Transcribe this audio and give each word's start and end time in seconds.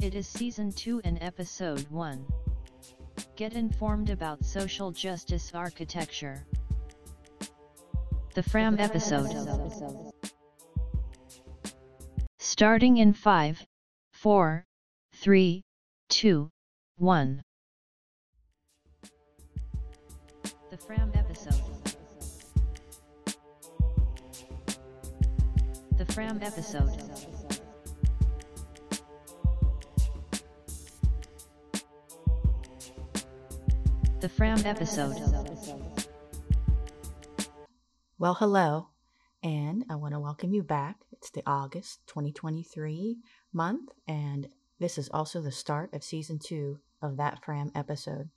It 0.00 0.14
is 0.14 0.28
season 0.28 0.70
2 0.70 1.00
and 1.02 1.18
episode 1.20 1.84
1. 1.90 2.24
Get 3.34 3.54
informed 3.54 4.10
about 4.10 4.44
social 4.44 4.92
justice 4.92 5.50
architecture. 5.52 6.46
The 8.34 8.44
Fram 8.44 8.78
episode. 8.78 9.28
Starting 12.38 12.98
in 12.98 13.12
5, 13.12 13.66
4, 14.12 14.64
3, 15.16 15.62
2, 16.10 16.50
1. 16.98 17.42
The 20.70 20.76
Fram 20.78 21.10
episode. 21.16 21.60
The 25.96 26.06
Fram 26.12 26.38
episode. 26.40 27.27
The 34.20 34.28
Fram 34.28 34.58
episode. 34.66 35.14
Well, 38.18 38.34
hello, 38.34 38.88
and 39.44 39.84
I 39.88 39.94
want 39.94 40.14
to 40.14 40.18
welcome 40.18 40.52
you 40.52 40.64
back. 40.64 40.96
It's 41.12 41.30
the 41.30 41.44
August 41.46 42.00
2023 42.08 43.18
month, 43.52 43.90
and 44.08 44.48
this 44.80 44.98
is 44.98 45.08
also 45.10 45.40
the 45.40 45.52
start 45.52 45.94
of 45.94 46.02
season 46.02 46.40
two 46.40 46.80
of 47.00 47.16
that 47.18 47.44
Fram 47.44 47.70
episode. 47.76 48.30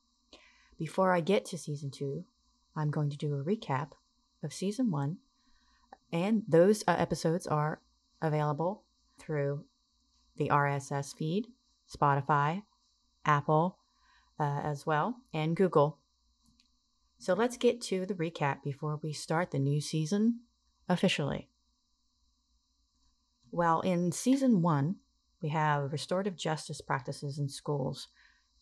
Before 0.77 1.13
I 1.13 1.20
get 1.20 1.45
to 1.45 1.58
season 1.58 1.89
two, 1.89 2.25
I'm 2.75 2.91
going 2.91 3.09
to 3.09 3.17
do 3.17 3.34
a 3.34 3.44
recap 3.44 3.94
of 4.44 4.53
season 4.53 4.91
one, 4.91 5.17
and 6.13 6.44
those 6.48 6.84
uh, 6.88 6.95
episodes 7.00 7.48
are 7.48 7.81
available 8.22 8.84
through 9.17 9.66
the 10.38 10.50
RSS 10.50 11.17
feed, 11.17 11.48
Spotify, 11.91 12.61
Apple, 13.25 13.80
uh, 14.42 14.59
as 14.64 14.88
well, 14.88 15.17
and 15.31 15.56
Google. 15.56 16.00
So 17.20 17.36
let's 17.36 17.58
get 17.58 17.80
to 17.81 18.08
the 18.08 18.16
recap 18.16 18.64
before 18.64 19.00
we 19.03 19.14
start 19.14 19.52
the 19.52 19.59
new 19.59 19.80
season 19.80 20.39
officially. 20.89 21.47
Well, 23.52 23.81
in 23.81 24.12
season 24.12 24.64
one, 24.64 24.95
we 25.44 25.50
have 25.50 25.92
restorative 25.92 26.36
justice 26.36 26.81
practices 26.81 27.38
in 27.38 27.50
schools. 27.50 28.08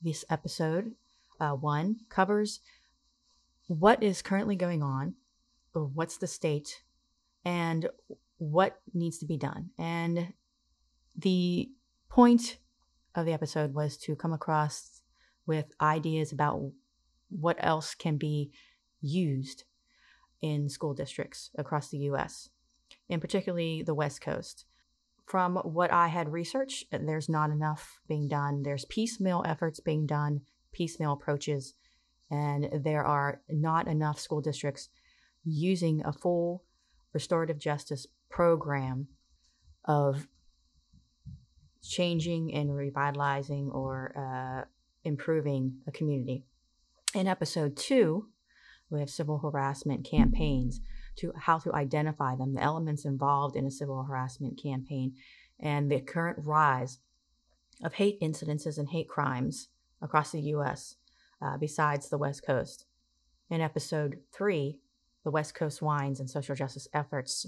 This 0.02 0.26
episode 0.30 0.96
uh, 1.40 1.52
one 1.52 2.02
covers 2.10 2.60
what 3.68 4.04
is 4.04 4.22
currently 4.22 4.58
going 4.58 4.84
on, 4.84 5.14
what's 5.72 6.18
the 6.18 6.28
state, 6.28 6.82
and 7.46 7.88
what 8.38 8.82
needs 8.94 9.18
to 9.20 9.26
be 9.26 9.38
done. 9.38 9.70
And 9.78 10.34
the 11.16 11.70
point 12.10 12.58
of 13.16 13.26
the 13.26 13.34
episode 13.34 13.74
was 13.74 13.96
to 13.98 14.18
come 14.18 14.34
across 14.34 14.99
with 15.50 15.74
ideas 15.82 16.32
about 16.32 16.72
what 17.32 17.58
else 17.60 17.96
can 17.96 18.18
be 18.18 18.52
used 19.02 19.64
in 20.44 20.70
school 20.70 20.94
districts 20.94 21.50
across 21.58 21.90
the 21.90 21.98
US, 22.12 22.50
and 23.10 23.20
particularly 23.20 23.82
the 23.82 23.96
West 23.96 24.22
Coast. 24.22 24.66
From 25.26 25.56
what 25.58 25.92
I 25.92 26.08
had 26.08 26.32
researched, 26.32 26.86
there's 26.92 27.28
not 27.28 27.50
enough 27.50 28.00
being 28.08 28.28
done. 28.28 28.62
There's 28.62 28.86
piecemeal 28.86 29.44
efforts 29.44 29.80
being 29.80 30.06
done, 30.06 30.42
piecemeal 30.72 31.14
approaches, 31.14 31.74
and 32.30 32.70
there 32.84 33.04
are 33.04 33.42
not 33.50 33.88
enough 33.88 34.20
school 34.20 34.42
districts 34.42 34.90
using 35.44 36.04
a 36.06 36.14
full 36.14 36.64
restorative 37.12 37.58
justice 37.58 38.06
program 38.30 39.08
of 39.86 40.28
changing 41.82 42.54
and 42.54 42.76
revitalizing 42.76 43.72
or 43.72 44.14
uh, 44.16 44.66
improving 45.04 45.78
a 45.88 45.92
community. 45.92 46.44
In 47.14 47.28
episode 47.28 47.76
two, 47.76 48.28
we 48.90 49.00
have 49.00 49.10
civil 49.10 49.40
harassment 49.40 50.06
campaigns 50.06 50.82
to 51.18 51.34
how 51.36 51.60
to 51.60 51.74
identify 51.74 52.36
them, 52.36 52.54
the 52.54 52.62
elements 52.62 53.06
involved 53.06 53.56
in 53.56 53.66
a 53.66 53.72
civil 53.72 54.04
harassment 54.04 54.62
campaign, 54.62 55.14
and 55.60 55.92
the 55.92 56.00
current 56.00 56.40
rise 56.42 57.00
of 57.84 57.94
hate 57.94 58.20
incidences 58.22 58.78
and 58.78 58.90
hate 58.90 59.08
crimes 59.08 59.70
across 60.02 60.32
the 60.32 60.42
U.S. 60.42 60.96
Uh, 61.42 61.58
besides 61.58 62.10
the 62.10 62.18
West 62.18 62.46
Coast. 62.46 62.86
In 63.50 63.62
episode 63.62 64.20
three, 64.32 64.80
the 65.24 65.32
West 65.32 65.56
Coast 65.56 65.82
wines 65.82 66.20
and 66.20 66.30
social 66.30 66.56
justice 66.56 66.88
efforts 66.94 67.46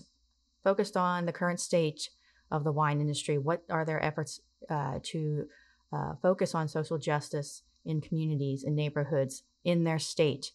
focused 0.63 0.97
on 0.97 1.25
the 1.25 1.33
current 1.33 1.59
state 1.59 2.09
of 2.49 2.63
the 2.63 2.71
wine 2.71 2.99
industry. 2.99 3.37
What 3.37 3.63
are 3.69 3.85
their 3.85 4.03
efforts 4.03 4.41
uh, 4.69 4.99
to 5.03 5.47
uh, 5.93 6.13
focus 6.21 6.55
on 6.55 6.67
social 6.67 6.97
justice 6.97 7.63
in 7.85 8.01
communities 8.01 8.63
and 8.63 8.75
neighborhoods 8.75 9.43
in 9.63 9.83
their 9.83 9.99
state, 9.99 10.51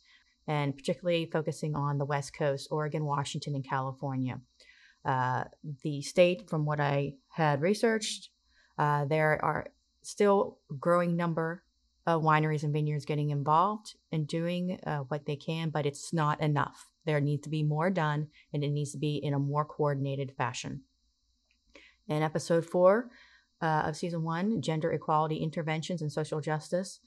and 0.47 0.77
particularly 0.77 1.27
focusing 1.27 1.75
on 1.75 1.99
the 1.99 2.05
West 2.05 2.37
Coast, 2.37 2.69
Oregon, 2.71 3.05
Washington, 3.05 3.55
and 3.55 3.69
California. 3.69 4.41
Uh, 5.05 5.45
the 5.83 6.03
state, 6.03 6.49
from 6.49 6.65
what 6.65 6.81
I 6.81 7.15
had 7.29 7.61
researched, 7.61 8.31
uh, 8.79 9.05
there 9.05 9.39
are 9.45 9.67
still 10.03 10.59
growing 10.79 11.17
number 11.17 11.63
of 12.07 12.23
wineries 12.23 12.63
and 12.63 12.73
vineyards 12.73 13.05
getting 13.05 13.31
involved 13.31 13.97
and 14.13 14.29
doing 14.29 14.79
uh, 14.87 14.99
what 15.09 15.27
they 15.27 15.37
can, 15.37 15.71
but 15.71 15.87
it's 15.87 16.13
not 16.13 16.41
enough. 16.41 16.89
There 17.05 17.21
needs 17.21 17.43
to 17.43 17.51
be 17.51 17.63
more 17.63 17.91
done, 17.91 18.29
and 18.53 18.63
it 18.63 18.71
needs 18.71 18.93
to 18.93 18.99
be 18.99 19.17
in 19.17 19.35
a 19.35 19.39
more 19.39 19.65
coordinated 19.65 20.33
fashion. 20.37 20.83
In 22.09 22.23
episode 22.23 22.65
four, 22.65 23.11
uh, 23.63 23.85
of 23.87 23.97
season 23.97 24.23
one 24.23 24.61
gender 24.61 24.93
equality 24.93 25.37
interventions 25.37 26.03
and 26.03 26.13
social 26.13 26.41
justice. 26.41 27.01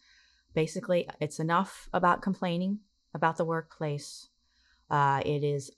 Basically, 0.54 1.08
it's 1.20 1.40
enough 1.40 1.90
about 1.94 2.22
complaining 2.22 2.80
about 3.14 3.38
the 3.38 3.46
workplace. 3.46 4.30
Uh, 4.90 5.22
it 5.26 5.44
is 5.44 5.72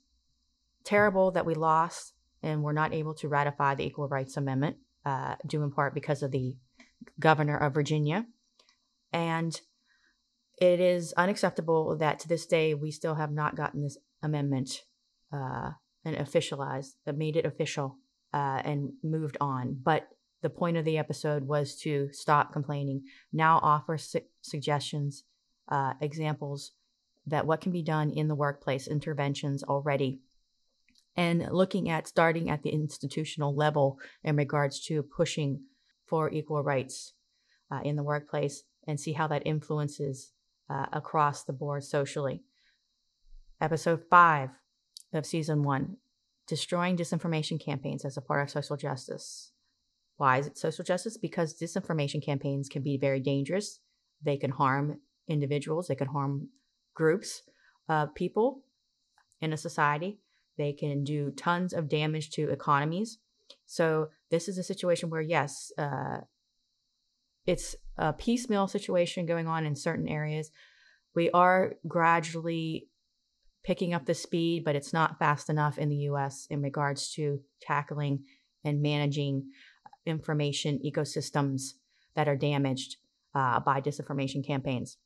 terrible 0.84 1.30
that 1.32 1.46
we 1.46 1.54
lost 1.54 2.14
and 2.42 2.62
we're 2.62 2.72
not 2.72 2.92
able 2.92 3.14
to 3.14 3.28
ratify 3.28 3.74
the 3.74 3.84
Equal 3.84 4.08
Rights 4.08 4.36
Amendment, 4.36 4.76
uh, 5.04 5.36
due 5.46 5.62
in 5.62 5.70
part 5.70 5.94
because 5.94 6.22
of 6.22 6.30
the 6.30 6.56
governor 7.20 7.56
of 7.56 7.74
Virginia. 7.74 8.26
And 9.12 9.60
it 10.60 10.80
is 10.80 11.12
unacceptable 11.14 11.96
that 11.98 12.18
to 12.20 12.28
this 12.28 12.46
day 12.46 12.74
we 12.74 12.90
still 12.90 13.14
have 13.14 13.30
not 13.30 13.56
gotten 13.56 13.82
this 13.82 13.98
amendment 14.22 14.82
uh, 15.32 15.70
and 16.04 16.16
officialized, 16.16 16.94
that 17.04 17.16
made 17.16 17.36
it 17.36 17.46
official 17.46 17.96
uh, 18.32 18.60
and 18.64 18.92
moved 19.02 19.36
on. 19.40 19.78
But 19.82 20.08
the 20.42 20.50
point 20.50 20.76
of 20.76 20.84
the 20.84 20.98
episode 20.98 21.46
was 21.46 21.76
to 21.76 22.08
stop 22.12 22.52
complaining. 22.52 23.04
Now 23.32 23.60
offer 23.62 23.96
su- 23.96 24.20
suggestions, 24.42 25.24
uh, 25.68 25.94
examples 26.00 26.72
that 27.26 27.46
what 27.46 27.60
can 27.60 27.72
be 27.72 27.82
done 27.82 28.10
in 28.10 28.28
the 28.28 28.34
workplace, 28.34 28.88
interventions 28.88 29.62
already, 29.62 30.20
and 31.16 31.48
looking 31.52 31.88
at 31.88 32.08
starting 32.08 32.50
at 32.50 32.62
the 32.62 32.70
institutional 32.70 33.54
level 33.54 33.98
in 34.24 34.36
regards 34.36 34.80
to 34.86 35.02
pushing 35.02 35.60
for 36.06 36.30
equal 36.30 36.62
rights 36.62 37.14
uh, 37.70 37.80
in 37.84 37.96
the 37.96 38.02
workplace 38.02 38.64
and 38.86 38.98
see 38.98 39.12
how 39.12 39.28
that 39.28 39.46
influences 39.46 40.32
uh, 40.68 40.86
across 40.92 41.44
the 41.44 41.52
board 41.52 41.84
socially. 41.84 42.42
Episode 43.60 44.02
five 44.10 44.50
of 45.12 45.24
season 45.24 45.62
one 45.62 45.96
Destroying 46.48 46.96
Disinformation 46.96 47.64
Campaigns 47.64 48.04
as 48.04 48.16
a 48.16 48.20
Part 48.20 48.42
of 48.42 48.50
Social 48.50 48.76
Justice. 48.76 49.51
Why 50.16 50.38
is 50.38 50.46
it 50.46 50.58
social 50.58 50.84
justice? 50.84 51.16
Because 51.16 51.58
disinformation 51.58 52.24
campaigns 52.24 52.68
can 52.68 52.82
be 52.82 52.96
very 52.96 53.20
dangerous. 53.20 53.80
They 54.22 54.36
can 54.36 54.50
harm 54.50 55.00
individuals, 55.28 55.88
they 55.88 55.94
can 55.94 56.08
harm 56.08 56.48
groups 56.94 57.42
of 57.88 58.14
people 58.14 58.62
in 59.40 59.52
a 59.52 59.56
society. 59.56 60.20
They 60.58 60.72
can 60.72 61.02
do 61.04 61.30
tons 61.30 61.72
of 61.72 61.88
damage 61.88 62.30
to 62.32 62.50
economies. 62.50 63.18
So, 63.66 64.08
this 64.30 64.48
is 64.48 64.58
a 64.58 64.62
situation 64.62 65.10
where, 65.10 65.20
yes, 65.20 65.72
uh, 65.78 66.18
it's 67.46 67.74
a 67.96 68.12
piecemeal 68.12 68.68
situation 68.68 69.26
going 69.26 69.46
on 69.46 69.66
in 69.66 69.74
certain 69.74 70.08
areas. 70.08 70.50
We 71.14 71.30
are 71.30 71.74
gradually 71.86 72.88
picking 73.64 73.94
up 73.94 74.06
the 74.06 74.14
speed, 74.14 74.64
but 74.64 74.76
it's 74.76 74.92
not 74.92 75.18
fast 75.18 75.48
enough 75.48 75.78
in 75.78 75.88
the 75.88 76.08
US 76.10 76.46
in 76.50 76.62
regards 76.62 77.12
to 77.14 77.40
tackling 77.60 78.24
and 78.64 78.82
managing 78.82 79.50
information 80.06 80.80
ecosystems 80.84 81.74
that 82.14 82.28
are 82.28 82.36
damaged 82.36 82.96
uh, 83.34 83.60
by 83.60 83.80
disinformation 83.80 84.46
campaigns. 84.46 84.98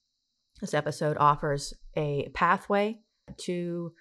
This 0.61 0.75
episode 0.75 1.17
offers 1.19 1.75
a 1.97 2.29
pathway 2.35 3.01
to 3.39 3.93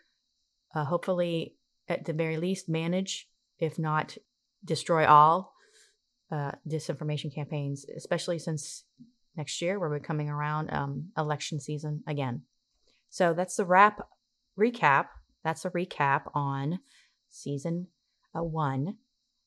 uh, 0.74 0.86
hopefully, 0.86 1.56
at 1.88 2.06
the 2.06 2.14
very 2.14 2.38
least, 2.38 2.68
manage, 2.68 3.30
if 3.60 3.80
not 3.80 4.18
destroy 4.64 5.06
all 5.06 5.54
uh, 6.32 6.52
disinformation 6.68 7.34
campaigns, 7.34 7.86
especially 7.96 8.40
since 8.40 8.84
next 9.38 9.62
year 9.62 9.80
we're 9.80 10.00
coming 10.00 10.30
around 10.30 10.72
um, 10.74 11.12
election 11.18 11.60
season 11.60 12.04
again. 12.08 12.42
So 13.10 13.34
that's 13.34 13.56
the 13.56 13.66
wrap 13.66 14.08
recap. 14.60 15.06
That's 15.44 15.66
a 15.66 15.70
recap 15.70 16.24
on 16.34 16.80
season 17.30 17.88
uh, 18.36 18.44
one 18.44 18.98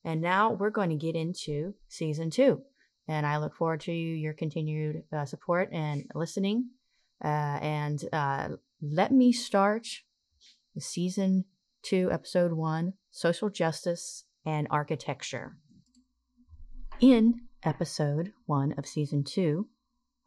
and 0.03 0.21
now 0.21 0.51
we're 0.51 0.69
going 0.69 0.89
to 0.89 0.95
get 0.95 1.15
into 1.15 1.73
season 1.87 2.29
two. 2.29 2.61
And 3.07 3.25
I 3.25 3.37
look 3.37 3.55
forward 3.55 3.81
to 3.81 3.91
your 3.91 4.33
continued 4.33 5.03
uh, 5.11 5.25
support 5.25 5.69
and 5.71 6.05
listening. 6.13 6.69
Uh, 7.23 7.27
and 7.61 8.03
uh, 8.13 8.49
let 8.81 9.11
me 9.11 9.31
start 9.31 9.87
season 10.77 11.45
two, 11.81 12.09
episode 12.11 12.53
one 12.53 12.93
Social 13.11 13.49
Justice 13.49 14.25
and 14.45 14.67
Architecture. 14.69 15.57
In 16.99 17.41
episode 17.63 18.33
one 18.45 18.73
of 18.77 18.85
season 18.85 19.23
two, 19.23 19.67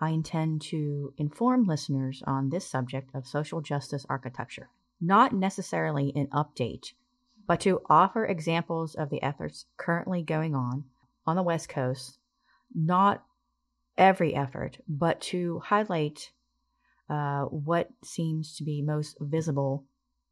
I 0.00 0.10
intend 0.10 0.62
to 0.62 1.14
inform 1.16 1.64
listeners 1.64 2.22
on 2.26 2.50
this 2.50 2.66
subject 2.66 3.14
of 3.14 3.26
social 3.26 3.60
justice 3.60 4.04
architecture, 4.10 4.68
not 5.00 5.32
necessarily 5.32 6.12
an 6.16 6.26
update, 6.32 6.92
but 7.52 7.60
to 7.60 7.82
offer 7.90 8.24
examples 8.24 8.94
of 8.94 9.10
the 9.10 9.22
efforts 9.22 9.66
currently 9.76 10.22
going 10.22 10.54
on 10.54 10.84
on 11.26 11.36
the 11.36 11.42
West 11.42 11.68
Coast, 11.68 12.16
not 12.74 13.22
every 13.98 14.34
effort, 14.34 14.78
but 14.88 15.20
to 15.20 15.58
highlight 15.58 16.30
uh, 17.10 17.42
what 17.42 17.90
seems 18.02 18.56
to 18.56 18.64
be 18.64 18.80
most 18.80 19.18
visible 19.20 19.84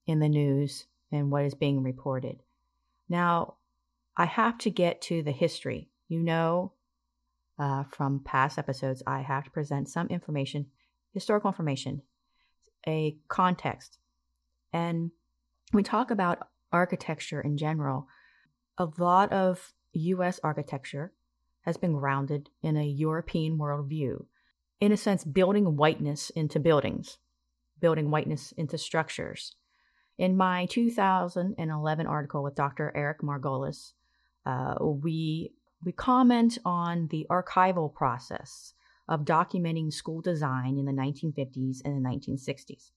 in 0.07 0.19
the 0.19 0.31
news 0.31 0.87
and 1.13 1.31
what 1.31 1.45
is 1.45 1.53
being 1.53 1.83
reported. 1.83 2.41
Now, 3.07 3.57
I 4.17 4.25
have 4.25 4.57
to 4.57 4.71
get 4.71 5.03
to 5.03 5.23
the 5.23 5.31
history. 5.31 5.91
You 6.09 6.21
know, 6.21 6.73
uh, 7.59 7.85
from 7.91 8.21
past 8.25 8.59
episodes, 8.59 9.03
I 9.07 9.21
have 9.21 9.45
to 9.45 9.51
present 9.51 9.91
some 9.91 10.07
information, 10.07 10.69
historical 11.13 11.51
information, 11.51 12.01
a 12.89 13.19
context. 13.29 13.99
And 14.73 15.11
we 15.75 15.83
talk 15.83 16.11
about 16.11 16.49
architecture 16.73 17.41
in 17.41 17.57
general. 17.57 18.09
A 18.79 18.89
lot 18.99 19.33
of 19.33 19.73
US 19.93 20.41
architecture 20.43 21.13
has 21.63 21.77
been 21.77 21.93
grounded 21.93 22.51
in 22.63 22.77
a 22.77 22.85
European 22.85 23.59
worldview. 23.59 24.25
In 24.81 24.93
a 24.93 24.97
sense, 24.97 25.25
building 25.25 25.77
whiteness 25.77 26.31
into 26.31 26.59
buildings, 26.59 27.19
building 27.81 28.11
whiteness 28.11 28.53
into 28.53 28.79
structures. 28.79 29.55
In 30.17 30.37
my 30.37 30.67
2011 30.67 32.07
article 32.07 32.43
with 32.43 32.55
Dr. 32.55 32.93
Eric 32.95 33.21
Margolis, 33.21 33.93
uh, 34.47 34.75
we 34.81 35.53
we 35.83 35.93
comment 35.93 36.59
on 36.65 37.09
the 37.09 37.27
archival 37.31 37.93
process 37.93 38.75
of 39.09 39.25
documenting 39.25 39.93
school 39.93 40.21
design 40.21 40.79
in 40.79 40.85
the 40.85 40.93
1950s 40.93 41.79
and 41.85 42.05
the 42.05 42.09
1960s. 42.09 42.91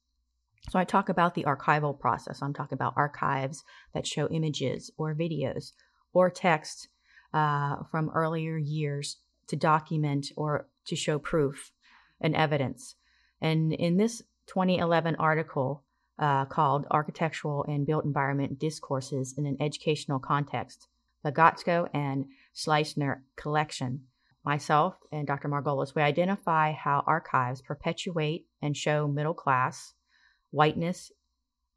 So 0.69 0.79
I 0.79 0.85
talk 0.85 1.09
about 1.09 1.35
the 1.35 1.43
archival 1.43 1.97
process. 1.97 2.41
I'm 2.41 2.53
talking 2.53 2.77
about 2.77 2.93
archives 2.95 3.63
that 3.93 4.07
show 4.07 4.27
images 4.29 4.91
or 4.97 5.13
videos 5.13 5.73
or 6.13 6.29
text 6.29 6.87
uh, 7.33 7.83
from 7.91 8.09
earlier 8.11 8.57
years 8.57 9.17
to 9.47 9.55
document 9.55 10.31
or 10.37 10.67
to 10.85 10.95
show 10.95 11.19
proof 11.19 11.71
and 12.21 12.35
evidence. 12.35 12.95
And 13.41 13.73
in 13.73 13.97
this 13.97 14.21
2011 14.47 15.15
article, 15.17 15.83
uh, 16.19 16.45
called 16.45 16.85
Architectural 16.91 17.65
and 17.67 17.85
Built 17.85 18.05
Environment 18.05 18.59
Discourses 18.59 19.33
in 19.37 19.45
an 19.45 19.57
Educational 19.59 20.19
Context, 20.19 20.87
the 21.23 21.31
Gottscho 21.31 21.89
and 21.93 22.25
Schleisner 22.55 23.21
collection. 23.35 24.01
Myself 24.45 24.95
and 25.11 25.25
Dr. 25.25 25.47
Margolis, 25.47 25.95
we 25.95 26.01
identify 26.01 26.73
how 26.73 27.03
archives 27.07 27.61
perpetuate 27.61 28.45
and 28.61 28.75
show 28.75 29.07
middle 29.07 29.33
class, 29.33 29.93
whiteness 30.53 31.11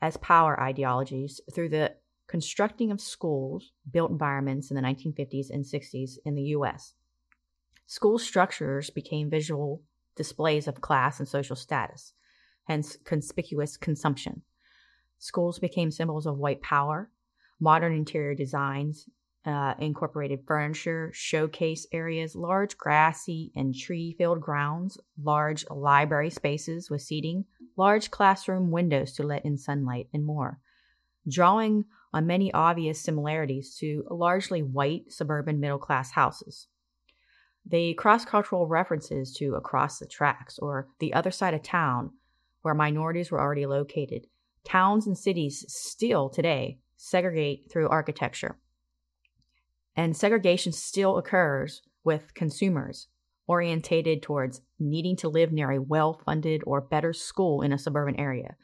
as 0.00 0.16
power 0.18 0.60
ideologies 0.60 1.40
through 1.52 1.70
the 1.70 1.94
constructing 2.28 2.90
of 2.90 3.00
schools, 3.00 3.72
built 3.90 4.10
environments 4.10 4.70
in 4.70 4.76
the 4.76 4.82
1950s 4.82 5.50
and 5.50 5.64
60s 5.64 6.18
in 6.24 6.34
the 6.34 6.42
US. 6.42 6.94
School 7.86 8.18
structures 8.18 8.90
became 8.90 9.30
visual 9.30 9.82
displays 10.14 10.68
of 10.68 10.80
class 10.80 11.18
and 11.18 11.28
social 11.28 11.56
status 11.56 12.12
hence 12.66 12.96
conspicuous 13.04 13.76
consumption. 13.76 14.42
Schools 15.18 15.58
became 15.58 15.90
symbols 15.90 16.26
of 16.26 16.38
white 16.38 16.60
power. 16.60 17.10
Modern 17.58 17.94
interior 17.94 18.34
designs 18.34 19.08
uh, 19.46 19.74
incorporated 19.78 20.40
furniture, 20.46 21.10
showcase 21.14 21.86
areas, 21.92 22.34
large 22.34 22.76
grassy 22.76 23.52
and 23.54 23.74
tree 23.74 24.14
filled 24.18 24.40
grounds, 24.40 24.98
large 25.22 25.64
library 25.70 26.30
spaces 26.30 26.90
with 26.90 27.02
seating, 27.02 27.44
large 27.76 28.10
classroom 28.10 28.70
windows 28.70 29.12
to 29.12 29.22
let 29.22 29.44
in 29.44 29.56
sunlight, 29.56 30.08
and 30.12 30.24
more. 30.24 30.58
Drawing 31.28 31.84
on 32.12 32.26
many 32.26 32.52
obvious 32.52 33.00
similarities 33.00 33.76
to 33.76 34.04
largely 34.10 34.62
white 34.62 35.12
suburban 35.12 35.60
middle 35.60 35.78
class 35.78 36.10
houses. 36.10 36.66
The 37.64 37.94
cross 37.94 38.24
cultural 38.24 38.66
references 38.66 39.32
to 39.34 39.54
Across 39.54 39.98
the 39.98 40.06
Tracks 40.06 40.58
or 40.58 40.88
The 40.98 41.14
Other 41.14 41.30
Side 41.30 41.54
of 41.54 41.62
Town 41.62 42.12
where 42.66 42.74
minorities 42.74 43.30
were 43.30 43.40
already 43.40 43.64
located. 43.64 44.26
Towns 44.64 45.06
and 45.06 45.16
cities 45.16 45.64
still 45.68 46.28
today 46.28 46.80
segregate 46.96 47.70
through 47.70 47.88
architecture. 47.88 48.58
And 49.96 50.16
segregation 50.16 50.72
still 50.72 51.16
occurs 51.16 51.82
with 52.04 52.34
consumers 52.34 53.08
orientated 53.48 54.22
towards 54.22 54.60
needing 54.78 55.16
to 55.16 55.28
live 55.28 55.52
near 55.52 55.70
a 55.70 55.80
well 55.80 56.20
funded 56.24 56.62
or 56.66 56.80
better 56.80 57.12
school 57.12 57.62
in 57.62 57.72
a 57.72 57.78
suburban 57.78 58.18
area. 58.18 58.56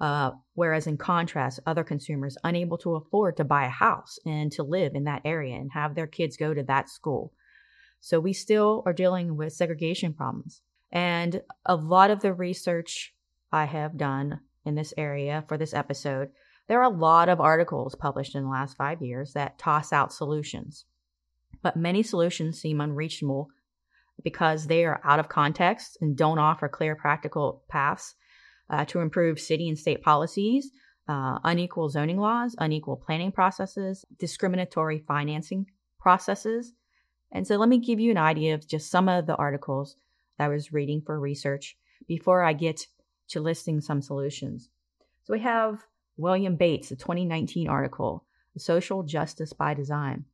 Uh, 0.00 0.30
whereas, 0.54 0.86
in 0.86 0.96
contrast, 0.96 1.60
other 1.66 1.84
consumers 1.84 2.38
unable 2.42 2.78
to 2.78 2.94
afford 2.94 3.36
to 3.36 3.44
buy 3.44 3.66
a 3.66 3.70
house 3.70 4.18
and 4.24 4.50
to 4.50 4.62
live 4.62 4.94
in 4.94 5.04
that 5.04 5.20
area 5.26 5.54
and 5.54 5.70
have 5.72 5.94
their 5.94 6.06
kids 6.06 6.38
go 6.38 6.54
to 6.54 6.62
that 6.62 6.88
school. 6.88 7.34
So, 8.00 8.18
we 8.18 8.32
still 8.32 8.82
are 8.86 8.94
dealing 8.94 9.36
with 9.36 9.52
segregation 9.52 10.14
problems. 10.14 10.62
And 10.90 11.42
a 11.66 11.76
lot 11.76 12.10
of 12.10 12.20
the 12.20 12.32
research 12.32 13.14
I 13.52 13.66
have 13.66 13.98
done 13.98 14.40
in 14.64 14.74
this 14.74 14.94
area 14.96 15.44
for 15.48 15.58
this 15.58 15.74
episode, 15.74 16.30
there 16.70 16.80
are 16.80 16.84
a 16.84 16.96
lot 16.96 17.28
of 17.28 17.40
articles 17.40 17.96
published 17.96 18.36
in 18.36 18.44
the 18.44 18.48
last 18.48 18.76
five 18.76 19.02
years 19.02 19.32
that 19.32 19.58
toss 19.58 19.92
out 19.92 20.12
solutions. 20.12 20.84
But 21.62 21.76
many 21.76 22.04
solutions 22.04 22.60
seem 22.60 22.80
unreachable 22.80 23.48
because 24.22 24.68
they 24.68 24.84
are 24.84 25.00
out 25.02 25.18
of 25.18 25.28
context 25.28 25.98
and 26.00 26.16
don't 26.16 26.38
offer 26.38 26.68
clear 26.68 26.94
practical 26.94 27.64
paths 27.68 28.14
uh, 28.70 28.84
to 28.84 29.00
improve 29.00 29.40
city 29.40 29.68
and 29.68 29.76
state 29.76 30.02
policies, 30.02 30.70
uh, 31.08 31.40
unequal 31.42 31.88
zoning 31.88 32.18
laws, 32.18 32.54
unequal 32.56 33.02
planning 33.04 33.32
processes, 33.32 34.04
discriminatory 34.20 35.00
financing 35.00 35.66
processes. 35.98 36.72
And 37.32 37.48
so 37.48 37.56
let 37.56 37.68
me 37.68 37.78
give 37.78 37.98
you 37.98 38.12
an 38.12 38.16
idea 38.16 38.54
of 38.54 38.68
just 38.68 38.92
some 38.92 39.08
of 39.08 39.26
the 39.26 39.34
articles 39.34 39.96
that 40.38 40.44
I 40.44 40.48
was 40.48 40.72
reading 40.72 41.02
for 41.04 41.18
research 41.18 41.76
before 42.06 42.44
I 42.44 42.52
get 42.52 42.86
to 43.30 43.40
listing 43.40 43.80
some 43.80 44.00
solutions. 44.00 44.68
So 45.24 45.32
we 45.32 45.40
have 45.40 45.84
William 46.16 46.56
Bates, 46.56 46.90
a 46.90 46.96
2019 46.96 47.68
article, 47.68 48.24
Social 48.56 49.02
Justice 49.02 49.52
by 49.52 49.74
Design. 49.74 50.24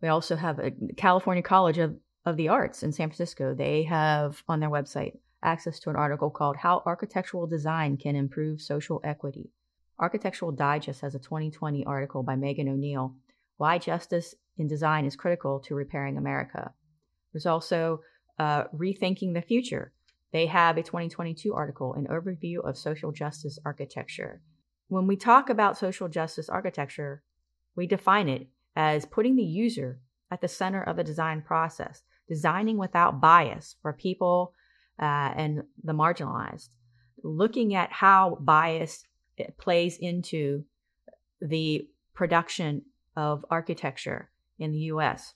We 0.00 0.08
also 0.08 0.36
have 0.36 0.58
a 0.58 0.72
California 0.96 1.42
College 1.42 1.78
of, 1.78 1.96
of 2.24 2.36
the 2.36 2.48
Arts 2.48 2.82
in 2.82 2.92
San 2.92 3.08
Francisco. 3.08 3.54
They 3.54 3.84
have 3.84 4.42
on 4.48 4.60
their 4.60 4.70
website 4.70 5.18
access 5.42 5.80
to 5.80 5.90
an 5.90 5.96
article 5.96 6.30
called 6.30 6.56
How 6.56 6.82
Architectural 6.86 7.46
Design 7.46 7.96
Can 7.96 8.14
Improve 8.14 8.60
Social 8.60 9.00
Equity. 9.02 9.50
Architectural 9.98 10.52
Digest 10.52 11.00
has 11.00 11.14
a 11.14 11.18
2020 11.18 11.84
article 11.86 12.22
by 12.22 12.36
Megan 12.36 12.68
O'Neill, 12.68 13.14
Why 13.56 13.78
Justice 13.78 14.34
in 14.58 14.68
Design 14.68 15.06
is 15.06 15.16
Critical 15.16 15.60
to 15.60 15.74
Repairing 15.74 16.18
America. 16.18 16.72
There's 17.32 17.46
also 17.46 18.02
uh, 18.38 18.64
Rethinking 18.76 19.32
the 19.32 19.42
Future, 19.42 19.92
they 20.32 20.46
have 20.46 20.76
a 20.76 20.82
2022 20.82 21.54
article, 21.54 21.94
An 21.94 22.08
Overview 22.08 22.58
of 22.58 22.76
Social 22.76 23.12
Justice 23.12 23.58
Architecture. 23.64 24.42
When 24.88 25.06
we 25.06 25.16
talk 25.16 25.50
about 25.50 25.78
social 25.78 26.08
justice 26.08 26.48
architecture, 26.48 27.22
we 27.74 27.86
define 27.86 28.28
it 28.28 28.48
as 28.76 29.04
putting 29.04 29.36
the 29.36 29.42
user 29.42 30.00
at 30.30 30.40
the 30.40 30.48
center 30.48 30.82
of 30.82 30.96
the 30.96 31.04
design 31.04 31.42
process, 31.42 32.02
designing 32.28 32.78
without 32.78 33.20
bias 33.20 33.76
for 33.82 33.92
people 33.92 34.52
uh, 35.00 35.32
and 35.36 35.62
the 35.82 35.92
marginalized, 35.92 36.68
looking 37.22 37.74
at 37.74 37.92
how 37.92 38.38
bias 38.40 39.04
plays 39.58 39.98
into 39.98 40.64
the 41.40 41.88
production 42.14 42.82
of 43.16 43.44
architecture 43.50 44.30
in 44.58 44.72
the 44.72 44.78
US 44.78 45.34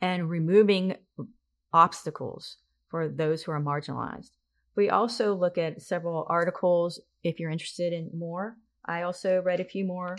and 0.00 0.28
removing 0.28 0.96
obstacles 1.72 2.58
for 2.88 3.08
those 3.08 3.42
who 3.42 3.52
are 3.52 3.60
marginalized. 3.60 4.30
We 4.74 4.90
also 4.90 5.34
look 5.34 5.56
at 5.56 5.80
several 5.80 6.26
articles 6.28 7.00
if 7.26 7.40
you're 7.40 7.50
interested 7.50 7.92
in 7.92 8.10
more. 8.14 8.56
I 8.84 9.02
also 9.02 9.42
read 9.42 9.60
a 9.60 9.64
few 9.64 9.84
more 9.84 10.16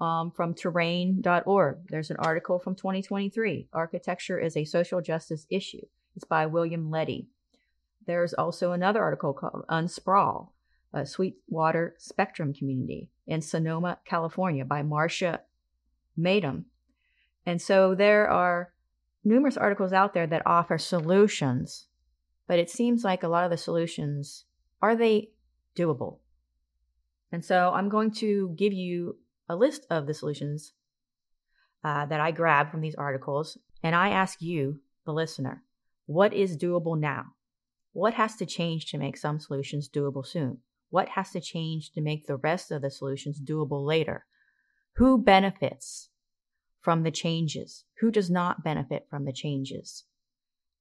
um, 0.00 0.30
from 0.30 0.54
terrain.org. 0.54 1.78
There's 1.88 2.10
an 2.10 2.16
article 2.18 2.58
from 2.58 2.74
2023 2.74 3.68
Architecture 3.72 4.38
is 4.38 4.56
a 4.56 4.64
Social 4.64 5.00
Justice 5.00 5.46
Issue. 5.50 5.84
It's 6.16 6.24
by 6.24 6.46
William 6.46 6.90
Letty. 6.90 7.28
There's 8.06 8.32
also 8.32 8.72
another 8.72 9.02
article 9.02 9.34
called 9.34 9.64
Unsprawl, 9.68 10.48
a 10.92 11.04
Sweetwater 11.04 11.94
Spectrum 11.98 12.54
Community 12.54 13.10
in 13.26 13.42
Sonoma, 13.42 13.98
California 14.04 14.64
by 14.64 14.82
Marcia 14.82 15.42
Madam. 16.16 16.66
And 17.46 17.60
so 17.60 17.94
there 17.94 18.28
are 18.28 18.72
numerous 19.22 19.56
articles 19.56 19.92
out 19.92 20.14
there 20.14 20.26
that 20.26 20.42
offer 20.46 20.78
solutions, 20.78 21.86
but 22.46 22.58
it 22.58 22.70
seems 22.70 23.04
like 23.04 23.22
a 23.22 23.28
lot 23.28 23.44
of 23.44 23.50
the 23.50 23.56
solutions 23.56 24.44
are 24.82 24.96
they 24.96 25.30
doable? 25.76 26.18
And 27.32 27.44
so 27.44 27.72
I'm 27.74 27.88
going 27.88 28.10
to 28.12 28.54
give 28.56 28.72
you 28.72 29.16
a 29.48 29.56
list 29.56 29.86
of 29.90 30.06
the 30.06 30.14
solutions 30.14 30.72
uh, 31.84 32.06
that 32.06 32.20
I 32.20 32.30
grabbed 32.30 32.70
from 32.70 32.80
these 32.80 32.94
articles, 32.94 33.56
and 33.82 33.94
I 33.94 34.10
ask 34.10 34.42
you, 34.42 34.80
the 35.06 35.12
listener, 35.12 35.62
what 36.06 36.34
is 36.34 36.56
doable 36.56 36.98
now? 36.98 37.24
What 37.92 38.14
has 38.14 38.36
to 38.36 38.46
change 38.46 38.86
to 38.86 38.98
make 38.98 39.16
some 39.16 39.40
solutions 39.40 39.88
doable 39.88 40.26
soon? 40.26 40.58
What 40.90 41.10
has 41.10 41.30
to 41.30 41.40
change 41.40 41.92
to 41.92 42.00
make 42.00 42.26
the 42.26 42.36
rest 42.36 42.70
of 42.70 42.82
the 42.82 42.90
solutions 42.90 43.40
doable 43.40 43.86
later? 43.86 44.26
Who 44.96 45.22
benefits 45.22 46.10
from 46.80 47.02
the 47.02 47.10
changes? 47.10 47.84
Who 48.00 48.10
does 48.10 48.30
not 48.30 48.64
benefit 48.64 49.06
from 49.08 49.24
the 49.24 49.32
changes? 49.32 50.04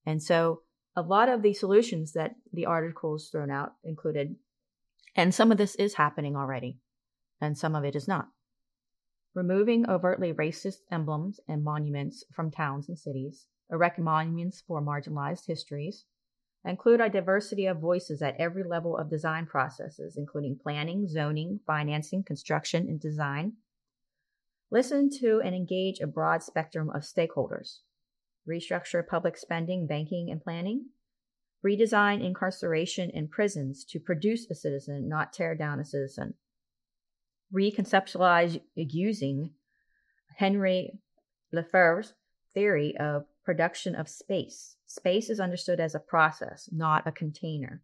And 0.06 0.22
so 0.22 0.62
a 0.96 1.02
lot 1.02 1.30
of 1.30 1.42
the 1.42 1.54
solutions 1.54 2.14
that 2.14 2.36
the 2.52 2.66
articles 2.66 3.30
thrown 3.30 3.52
out 3.52 3.74
included, 3.84 4.36
and 5.16 5.34
some 5.34 5.52
of 5.52 5.58
this 5.58 5.76
is 5.76 5.96
happening 5.96 6.36
already, 6.36 6.80
and 7.42 7.58
some 7.58 7.76
of 7.76 7.84
it 7.84 7.96
is 7.96 8.08
not. 8.08 8.30
Removing 9.34 9.90
overtly 9.90 10.34
racist 10.34 10.80
emblems 10.92 11.40
and 11.48 11.64
monuments 11.64 12.24
from 12.32 12.52
towns 12.52 12.90
and 12.90 12.98
cities, 12.98 13.46
erect 13.72 14.00
monuments 14.00 14.64
for 14.66 14.82
marginalized 14.82 15.46
histories, 15.46 16.06
Include 16.66 17.00
a 17.00 17.10
diversity 17.10 17.66
of 17.68 17.80
voices 17.80 18.22
at 18.22 18.36
every 18.38 18.64
level 18.64 18.98
of 18.98 19.10
design 19.10 19.46
processes, 19.46 20.18
including 20.18 20.60
planning, 20.62 21.08
zoning, 21.08 21.62
financing, 21.66 22.24
construction, 22.24 22.88
and 22.90 23.00
design. 23.00 23.54
Listen 24.70 25.10
to 25.20 25.42
and 25.44 25.56
engage 25.56 26.00
a 26.00 26.08
broad 26.08 26.44
spectrum 26.44 26.90
of 26.90 27.04
stakeholders. 27.04 27.80
Restructure 28.48 29.08
public 29.08 29.38
spending, 29.38 29.88
banking, 29.88 30.30
and 30.30 30.42
planning. 30.42 30.88
Redesign 31.66 32.24
incarceration 32.24 33.12
and 33.14 33.30
prisons 33.30 33.84
to 33.86 34.00
produce 34.00 34.50
a 34.50 34.56
citizen, 34.56 35.10
not 35.10 35.34
tear 35.34 35.56
down 35.56 35.80
a 35.80 35.86
citizen. 35.86 36.36
Reconceptualize 37.54 38.62
using 38.76 39.52
Henry 40.38 40.92
Lefebvre's 41.52 42.14
theory 42.54 42.96
of 42.98 43.26
production 43.44 43.96
of 43.96 44.08
space. 44.08 44.78
Space 44.86 45.30
is 45.30 45.40
understood 45.40 45.80
as 45.80 45.96
a 45.96 46.00
process, 46.00 46.70
not 46.72 47.06
a 47.06 47.12
container. 47.12 47.82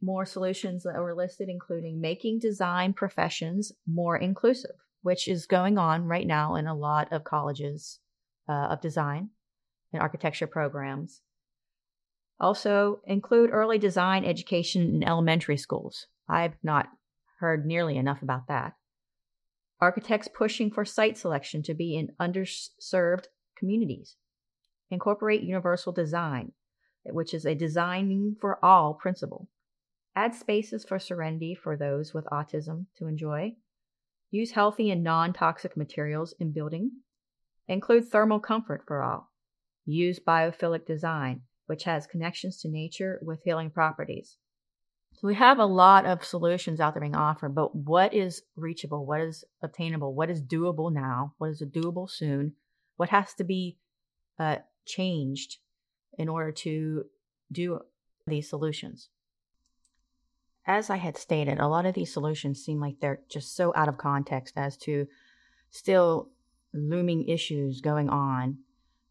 More 0.00 0.26
solutions 0.26 0.82
that 0.82 0.98
were 0.98 1.14
listed, 1.14 1.48
including 1.48 2.00
making 2.00 2.40
design 2.40 2.92
professions 2.92 3.72
more 3.86 4.16
inclusive, 4.16 4.76
which 5.02 5.28
is 5.28 5.46
going 5.46 5.78
on 5.78 6.04
right 6.04 6.26
now 6.26 6.56
in 6.56 6.66
a 6.66 6.74
lot 6.74 7.12
of 7.12 7.24
colleges 7.24 8.00
uh, 8.48 8.68
of 8.70 8.80
design 8.80 9.30
and 9.92 10.02
architecture 10.02 10.46
programs. 10.46 11.22
Also, 12.42 13.00
include 13.06 13.50
early 13.52 13.78
design 13.78 14.24
education 14.24 14.96
in 14.96 15.04
elementary 15.04 15.56
schools. 15.56 16.08
I've 16.28 16.56
not 16.60 16.88
heard 17.38 17.64
nearly 17.64 17.96
enough 17.96 18.20
about 18.20 18.48
that. 18.48 18.72
Architects 19.80 20.26
pushing 20.26 20.68
for 20.68 20.84
site 20.84 21.16
selection 21.16 21.62
to 21.62 21.72
be 21.72 21.96
in 21.96 22.10
underserved 22.20 23.26
communities. 23.56 24.16
Incorporate 24.90 25.42
universal 25.42 25.92
design, 25.92 26.50
which 27.04 27.32
is 27.32 27.46
a 27.46 27.54
designing 27.54 28.34
for 28.40 28.62
all 28.64 28.94
principle. 28.94 29.48
Add 30.16 30.34
spaces 30.34 30.84
for 30.84 30.98
serenity 30.98 31.54
for 31.54 31.76
those 31.76 32.12
with 32.12 32.24
autism 32.26 32.86
to 32.98 33.06
enjoy. 33.06 33.54
Use 34.32 34.50
healthy 34.50 34.90
and 34.90 35.04
non 35.04 35.32
toxic 35.32 35.76
materials 35.76 36.34
in 36.40 36.50
building. 36.50 36.90
Include 37.68 38.08
thermal 38.08 38.40
comfort 38.40 38.82
for 38.84 39.00
all. 39.00 39.30
Use 39.86 40.18
biophilic 40.18 40.84
design, 40.86 41.42
which 41.72 41.84
has 41.84 42.06
connections 42.06 42.58
to 42.58 42.68
nature 42.68 43.18
with 43.22 43.42
healing 43.44 43.70
properties. 43.70 44.36
So 45.14 45.26
we 45.26 45.36
have 45.36 45.58
a 45.58 45.64
lot 45.64 46.04
of 46.04 46.22
solutions 46.22 46.80
out 46.80 46.92
there 46.92 47.00
being 47.00 47.16
offered, 47.16 47.54
but 47.54 47.74
what 47.74 48.12
is 48.12 48.42
reachable? 48.56 49.06
What 49.06 49.22
is 49.22 49.42
obtainable? 49.62 50.12
What 50.14 50.28
is 50.28 50.42
doable 50.42 50.92
now? 50.92 51.32
What 51.38 51.48
is 51.48 51.62
doable 51.62 52.10
soon? 52.10 52.52
What 52.98 53.08
has 53.08 53.32
to 53.38 53.44
be 53.44 53.78
uh, 54.38 54.56
changed 54.84 55.60
in 56.18 56.28
order 56.28 56.52
to 56.52 57.04
do 57.50 57.80
these 58.26 58.50
solutions. 58.50 59.08
As 60.66 60.90
I 60.90 60.96
had 60.96 61.16
stated, 61.16 61.58
a 61.58 61.68
lot 61.68 61.86
of 61.86 61.94
these 61.94 62.12
solutions 62.12 62.62
seem 62.62 62.80
like 62.80 63.00
they're 63.00 63.22
just 63.30 63.56
so 63.56 63.72
out 63.74 63.88
of 63.88 63.96
context 63.96 64.52
as 64.58 64.76
to 64.78 65.08
still 65.70 66.28
looming 66.74 67.28
issues 67.28 67.80
going 67.80 68.10
on 68.10 68.58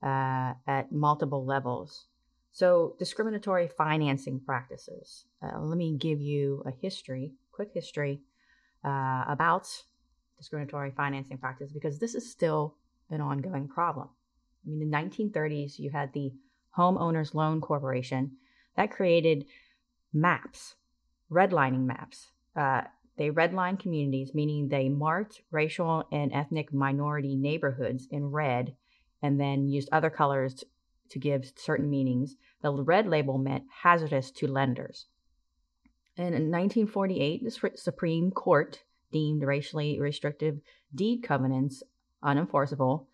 uh, 0.03 0.53
at 0.67 0.91
multiple 0.91 1.45
levels. 1.45 2.07
So, 2.53 2.95
discriminatory 2.99 3.69
financing 3.69 4.39
practices. 4.39 5.25
Uh, 5.41 5.59
let 5.59 5.77
me 5.77 5.95
give 5.97 6.19
you 6.19 6.63
a 6.65 6.71
history, 6.71 7.33
quick 7.51 7.69
history 7.73 8.21
uh, 8.83 9.23
about 9.27 9.67
discriminatory 10.37 10.91
financing 10.91 11.37
practices 11.37 11.71
because 11.71 11.99
this 11.99 12.13
is 12.13 12.29
still 12.29 12.75
an 13.09 13.21
ongoing 13.21 13.67
problem. 13.67 14.09
I 14.65 14.69
mean, 14.69 14.81
in 14.81 14.89
the 14.89 14.97
1930s, 14.97 15.79
you 15.79 15.91
had 15.91 16.11
the 16.13 16.33
Homeowners 16.77 17.33
Loan 17.33 17.61
Corporation 17.61 18.31
that 18.75 18.91
created 18.91 19.45
maps, 20.13 20.75
redlining 21.31 21.85
maps. 21.85 22.31
Uh, 22.55 22.81
they 23.17 23.29
redlined 23.29 23.79
communities, 23.79 24.33
meaning 24.33 24.67
they 24.67 24.89
marked 24.89 25.41
racial 25.51 26.05
and 26.11 26.33
ethnic 26.33 26.73
minority 26.73 27.35
neighborhoods 27.35 28.07
in 28.09 28.31
red 28.31 28.75
and 29.21 29.39
then 29.39 29.67
used 29.67 29.89
other 29.91 30.09
colors 30.09 30.63
to 31.11 31.19
give 31.19 31.51
certain 31.55 31.89
meanings. 31.89 32.35
The 32.61 32.71
red 32.71 33.07
label 33.07 33.37
meant 33.37 33.65
hazardous 33.83 34.31
to 34.31 34.47
lenders. 34.47 35.05
And 36.17 36.35
in 36.35 36.51
1948, 36.51 37.43
the 37.43 37.71
Supreme 37.75 38.31
Court 38.31 38.83
deemed 39.11 39.43
racially 39.43 39.99
restrictive 39.99 40.59
deed 40.93 41.23
covenants 41.23 41.83
unenforceable 42.23 43.07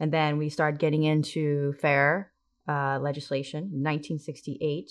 and 0.00 0.10
then 0.10 0.38
we 0.38 0.48
started 0.48 0.80
getting 0.80 1.04
into 1.04 1.74
fair 1.74 2.32
uh, 2.66 2.98
legislation. 2.98 3.64
1968, 3.64 4.90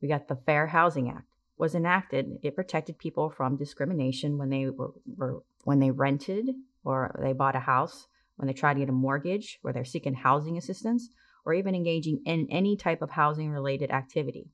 we 0.00 0.08
got 0.08 0.28
the 0.28 0.36
Fair 0.36 0.68
Housing 0.68 1.10
Act 1.10 1.24
was 1.58 1.74
enacted. 1.74 2.38
It 2.42 2.54
protected 2.54 2.98
people 2.98 3.30
from 3.30 3.56
discrimination 3.56 4.38
when 4.38 4.48
they 4.48 4.70
were, 4.70 4.92
were 5.16 5.42
when 5.64 5.80
they 5.80 5.90
rented 5.90 6.50
or 6.84 7.18
they 7.20 7.32
bought 7.32 7.56
a 7.56 7.60
house, 7.60 8.06
when 8.36 8.46
they 8.46 8.52
tried 8.52 8.74
to 8.74 8.80
get 8.80 8.88
a 8.88 8.92
mortgage, 8.92 9.58
or 9.64 9.72
they're 9.72 9.84
seeking 9.84 10.14
housing 10.14 10.56
assistance, 10.56 11.10
or 11.48 11.54
even 11.54 11.74
engaging 11.74 12.20
in 12.26 12.46
any 12.50 12.76
type 12.76 13.00
of 13.00 13.10
housing 13.10 13.50
related 13.50 13.90
activity. 13.90 14.50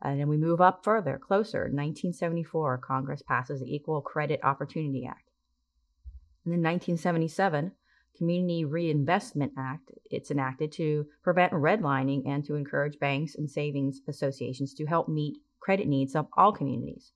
And 0.00 0.20
then 0.20 0.28
we 0.28 0.36
move 0.36 0.60
up 0.60 0.84
further, 0.84 1.18
closer. 1.18 1.62
1974, 1.62 2.78
Congress 2.78 3.22
passes 3.22 3.60
the 3.60 3.74
Equal 3.74 4.00
Credit 4.00 4.38
Opportunity 4.44 5.04
Act. 5.04 5.28
And 6.44 6.52
then 6.52 6.62
1977, 6.62 7.72
Community 8.16 8.64
Reinvestment 8.64 9.52
Act, 9.58 9.90
it's 10.04 10.30
enacted 10.30 10.70
to 10.72 11.06
prevent 11.24 11.52
redlining 11.52 12.22
and 12.26 12.44
to 12.44 12.54
encourage 12.54 13.00
banks 13.00 13.34
and 13.34 13.50
savings 13.50 14.00
associations 14.06 14.74
to 14.74 14.86
help 14.86 15.08
meet 15.08 15.38
credit 15.58 15.88
needs 15.88 16.14
of 16.14 16.28
all 16.36 16.52
communities. 16.52 17.10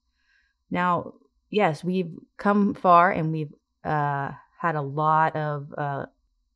Now, 0.68 1.14
yes, 1.48 1.84
we've 1.84 2.12
come 2.38 2.74
far 2.74 3.12
and 3.12 3.30
we've 3.30 3.54
uh, 3.84 4.32
had 4.58 4.74
a 4.74 4.82
lot 4.82 5.36
of 5.36 5.72
uh, 5.78 6.06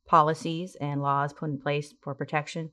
policies 0.05 0.75
and 0.79 1.01
laws 1.01 1.33
put 1.33 1.49
in 1.49 1.59
place 1.59 1.93
for 2.01 2.13
protection, 2.13 2.71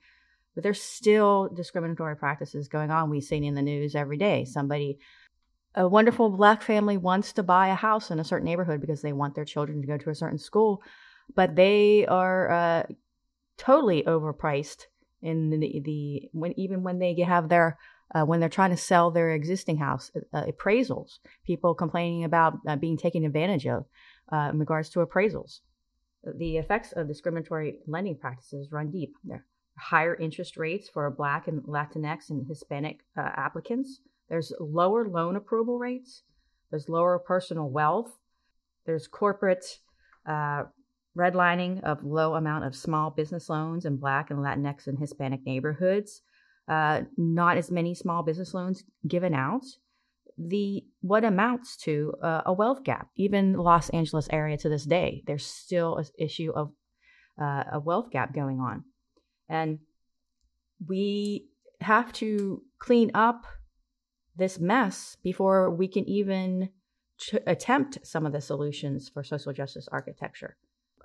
but 0.55 0.63
there's 0.63 0.83
still 0.83 1.49
discriminatory 1.49 2.17
practices 2.17 2.69
going 2.69 2.91
on. 2.91 3.11
We've 3.11 3.25
seen 3.25 3.45
in 3.45 3.55
the 3.55 3.63
news 3.63 3.95
every 3.95 4.19
day. 4.19 4.45
Somebody, 4.45 4.99
a 5.75 5.89
wonderful 5.89 6.31
black 6.31 6.63
family 6.63 6.97
wants 6.97 7.33
to 7.35 7.43
buy 7.43 7.69
a 7.69 7.75
house 7.75 8.11
in 8.11 8.19
a 8.19 8.25
certain 8.25 8.45
neighborhood 8.45 8.81
because 8.81 9.03
they 9.03 9.13
want 9.13 9.35
their 9.35 9.45
children 9.45 9.81
to 9.81 9.87
go 9.87 9.97
to 9.97 10.11
a 10.11 10.15
certain 10.15 10.39
school 10.39 10.83
but 11.35 11.57
they 11.57 12.07
are 12.07 12.51
uh, 12.51 12.83
totally 13.57 14.03
overpriced 14.05 14.87
in 15.21 15.51
the, 15.51 15.81
the 15.85 16.29
when 16.33 16.59
even 16.59 16.83
when 16.83 16.99
they 16.99 17.15
have 17.21 17.49
their 17.49 17.79
uh, 18.15 18.25
when 18.25 18.41
they're 18.41 18.49
trying 18.49 18.71
to 18.71 18.77
sell 18.77 19.11
their 19.11 19.33
existing 19.33 19.79
house 19.79 20.11
uh, 20.33 20.45
appraisals 20.45 21.19
people 21.45 21.75
complaining 21.75 22.25
about 22.25 22.59
uh, 22.67 22.77
being 22.77 22.97
taken 22.97 23.25
advantage 23.25 23.67
of 23.67 23.87
uh, 24.33 24.51
in 24.53 24.59
regards 24.59 24.91
to 24.91 25.05
appraisals 25.05 25.61
the 26.25 26.57
effects 26.57 26.93
of 26.93 27.09
discriminatory 27.09 27.79
lending 27.87 28.17
practices 28.17 28.71
run 28.71 28.91
deep. 28.91 29.15
There 29.25 29.39
are 29.39 29.47
higher 29.79 30.15
interest 30.15 30.57
rates 30.57 30.89
for 30.89 31.11
black 31.11 31.49
and 31.49 31.63
latinx 31.63 32.31
and 32.31 32.47
hispanic 32.47 33.01
uh, 33.17 33.31
applicants. 33.37 34.01
There's 34.29 34.53
lower 34.61 35.09
loan 35.09 35.37
approval 35.37 35.79
rates. 35.79 36.23
There's 36.71 36.89
lower 36.89 37.19
personal 37.19 37.69
wealth. 37.69 38.13
There's 38.87 39.07
corporate 39.07 39.79
uh, 40.27 40.65
redlining 41.17 41.83
of 41.83 42.05
low 42.05 42.35
amount 42.35 42.65
of 42.65 42.75
small 42.75 43.11
business 43.11 43.49
loans 43.49 43.85
in 43.85 43.97
Black 43.97 44.31
and 44.31 44.39
Latinx 44.41 44.87
and 44.87 44.99
Hispanic 44.99 45.45
neighborhoods, 45.45 46.23
uh, 46.69 47.03
not 47.17 47.57
as 47.57 47.71
many 47.71 47.95
small 47.95 48.23
business 48.23 48.55
loans 48.55 48.85
given 49.07 49.35
out. 49.35 49.65
The 50.39 50.85
what 51.01 51.25
amounts 51.25 51.77
to 51.79 52.15
uh, 52.23 52.43
a 52.47 52.53
wealth 52.53 52.85
gap, 52.85 53.09
even 53.17 53.55
Los 53.55 53.91
Angeles 53.91 54.29
area 54.31 54.57
to 54.59 54.69
this 54.69 54.85
day, 54.85 55.23
there's 55.27 55.47
still 55.47 55.97
an 55.97 56.07
issue 56.19 56.53
of 56.55 56.73
uh, 57.41 57.65
a 57.73 57.81
wealth 57.81 58.11
gap 58.11 58.35
going 58.35 58.61
on. 58.61 58.85
And 59.49 59.81
we 60.87 61.49
have 61.81 62.13
to 62.15 62.63
clean 62.79 63.11
up 63.15 63.45
this 64.37 64.59
mess 64.59 65.17
before 65.23 65.71
we 65.71 65.89
can 65.89 66.09
even 66.09 66.71
ch- 67.19 67.35
attempt 67.47 67.99
some 68.03 68.27
of 68.27 68.33
the 68.33 68.41
solutions 68.41 69.09
for 69.09 69.23
social 69.23 69.53
justice 69.53 69.89
architecture. 69.93 70.57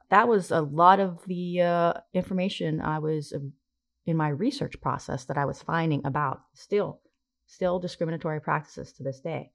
That 0.10 0.28
was 0.28 0.52
a 0.52 0.62
lot 0.62 1.00
of 1.00 1.26
the 1.28 1.62
uh, 1.62 1.94
information 2.14 2.80
I 2.80 3.00
was 3.00 3.34
uh, 3.34 3.40
in 4.06 4.16
my 4.16 4.30
research 4.30 4.80
process 4.82 5.26
that 5.26 5.38
I 5.38 5.46
was 5.46 5.62
finding 5.62 6.06
about 6.06 6.42
still, 6.54 7.02
still 7.48 7.80
discriminatory 7.80 8.42
practices 8.42 8.94
to 8.94 9.04
this 9.04 9.20
day. 9.20 9.52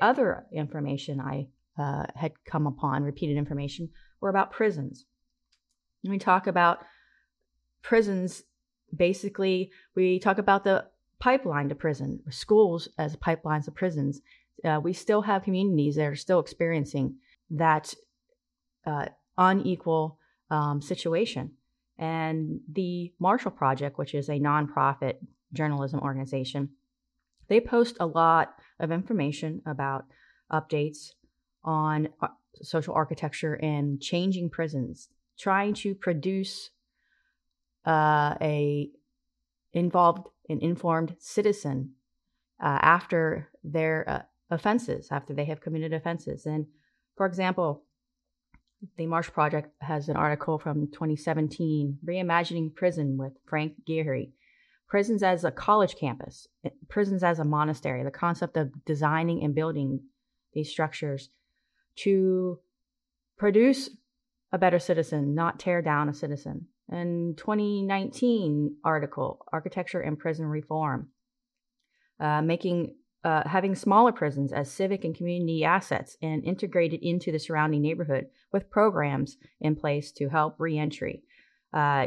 Other 0.00 0.46
information 0.52 1.20
I 1.20 1.48
uh, 1.78 2.04
had 2.14 2.32
come 2.44 2.66
upon, 2.66 3.02
repeated 3.02 3.36
information, 3.36 3.90
were 4.20 4.30
about 4.30 4.52
prisons. 4.52 5.04
When 6.02 6.12
we 6.12 6.18
talk 6.18 6.46
about 6.46 6.84
prisons, 7.82 8.42
basically, 8.94 9.70
we 9.94 10.18
talk 10.18 10.38
about 10.38 10.64
the 10.64 10.86
pipeline 11.18 11.68
to 11.68 11.74
prison, 11.74 12.20
schools 12.30 12.88
as 12.98 13.16
pipelines 13.16 13.64
to 13.64 13.70
prisons. 13.70 14.20
Uh, 14.64 14.80
we 14.82 14.92
still 14.92 15.22
have 15.22 15.42
communities 15.42 15.96
that 15.96 16.06
are 16.06 16.16
still 16.16 16.40
experiencing 16.40 17.16
that 17.50 17.94
uh, 18.86 19.06
unequal 19.36 20.18
um, 20.50 20.80
situation. 20.80 21.52
And 21.98 22.60
the 22.70 23.12
Marshall 23.18 23.50
Project, 23.50 23.98
which 23.98 24.14
is 24.14 24.28
a 24.28 24.40
nonprofit 24.40 25.16
journalism 25.52 26.00
organization, 26.00 26.70
they 27.48 27.60
post 27.60 27.96
a 28.00 28.06
lot 28.06 28.54
of 28.80 28.90
information 28.90 29.62
about 29.66 30.04
updates 30.52 31.10
on 31.62 32.08
uh, 32.20 32.28
social 32.62 32.94
architecture 32.94 33.54
and 33.54 34.00
changing 34.00 34.50
prisons, 34.50 35.08
trying 35.38 35.74
to 35.74 35.94
produce 35.94 36.70
uh, 37.86 38.34
a 38.40 38.90
involved 39.72 40.28
and 40.48 40.62
informed 40.62 41.16
citizen 41.18 41.90
uh, 42.62 42.78
after 42.80 43.50
their 43.62 44.08
uh, 44.08 44.22
offenses, 44.54 45.08
after 45.10 45.34
they 45.34 45.44
have 45.44 45.60
committed 45.60 45.92
offenses. 45.92 46.46
And 46.46 46.66
for 47.16 47.26
example, 47.26 47.82
the 48.96 49.06
Marsh 49.06 49.30
Project 49.30 49.70
has 49.80 50.08
an 50.08 50.16
article 50.16 50.58
from 50.58 50.88
2017, 50.88 51.98
Reimagining 52.06 52.74
Prison 52.74 53.16
with 53.16 53.32
Frank 53.46 53.74
Gehry. 53.88 54.32
Prisons 54.94 55.24
as 55.24 55.42
a 55.42 55.50
college 55.50 55.96
campus, 55.96 56.46
eh, 56.62 56.70
prisons 56.88 57.24
as 57.24 57.40
a 57.40 57.44
monastery, 57.44 58.04
the 58.04 58.12
concept 58.12 58.56
of 58.56 58.84
designing 58.84 59.42
and 59.42 59.52
building 59.52 59.98
these 60.52 60.70
structures 60.70 61.30
to 61.96 62.60
produce 63.36 63.90
a 64.52 64.58
better 64.58 64.78
citizen, 64.78 65.34
not 65.34 65.58
tear 65.58 65.82
down 65.82 66.08
a 66.08 66.14
citizen. 66.14 66.68
And 66.88 67.36
2019 67.36 68.76
article, 68.84 69.44
Architecture 69.52 70.00
and 70.00 70.16
Prison 70.16 70.46
Reform, 70.46 71.08
uh, 72.20 72.42
making 72.42 72.94
uh, 73.24 73.48
having 73.48 73.74
smaller 73.74 74.12
prisons 74.12 74.52
as 74.52 74.70
civic 74.70 75.02
and 75.02 75.16
community 75.16 75.64
assets 75.64 76.16
and 76.22 76.44
integrated 76.44 77.00
into 77.02 77.32
the 77.32 77.40
surrounding 77.40 77.82
neighborhood 77.82 78.28
with 78.52 78.70
programs 78.70 79.38
in 79.60 79.74
place 79.74 80.12
to 80.12 80.28
help 80.28 80.54
reentry. 80.60 81.24
Uh, 81.74 82.06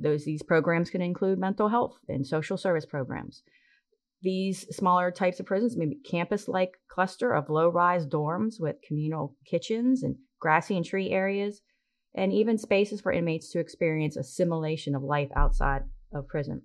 those 0.00 0.24
these 0.24 0.42
programs 0.42 0.88
can 0.88 1.02
include 1.02 1.38
mental 1.38 1.68
health 1.68 1.98
and 2.08 2.26
social 2.26 2.56
service 2.56 2.86
programs. 2.86 3.42
These 4.22 4.66
smaller 4.74 5.10
types 5.10 5.38
of 5.40 5.46
prisons, 5.46 5.76
maybe 5.76 5.96
campus-like 5.96 6.72
cluster 6.90 7.32
of 7.34 7.50
low-rise 7.50 8.06
dorms 8.06 8.54
with 8.58 8.76
communal 8.86 9.36
kitchens 9.46 10.02
and 10.02 10.16
grassy 10.40 10.76
and 10.76 10.86
tree 10.86 11.10
areas, 11.10 11.60
and 12.14 12.32
even 12.32 12.56
spaces 12.56 13.02
for 13.02 13.12
inmates 13.12 13.50
to 13.50 13.58
experience 13.58 14.16
assimilation 14.16 14.94
of 14.94 15.02
life 15.02 15.28
outside 15.36 15.82
of 16.14 16.26
prison. 16.26 16.62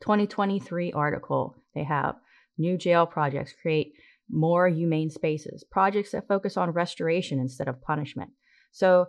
2023 0.00 0.92
article 0.92 1.56
they 1.74 1.82
have 1.82 2.14
new 2.56 2.78
jail 2.78 3.04
projects 3.04 3.52
create 3.60 3.94
more 4.30 4.68
humane 4.68 5.10
spaces, 5.10 5.64
projects 5.70 6.12
that 6.12 6.28
focus 6.28 6.56
on 6.56 6.70
restoration 6.70 7.40
instead 7.40 7.66
of 7.66 7.80
punishment. 7.82 8.30
So 8.70 9.06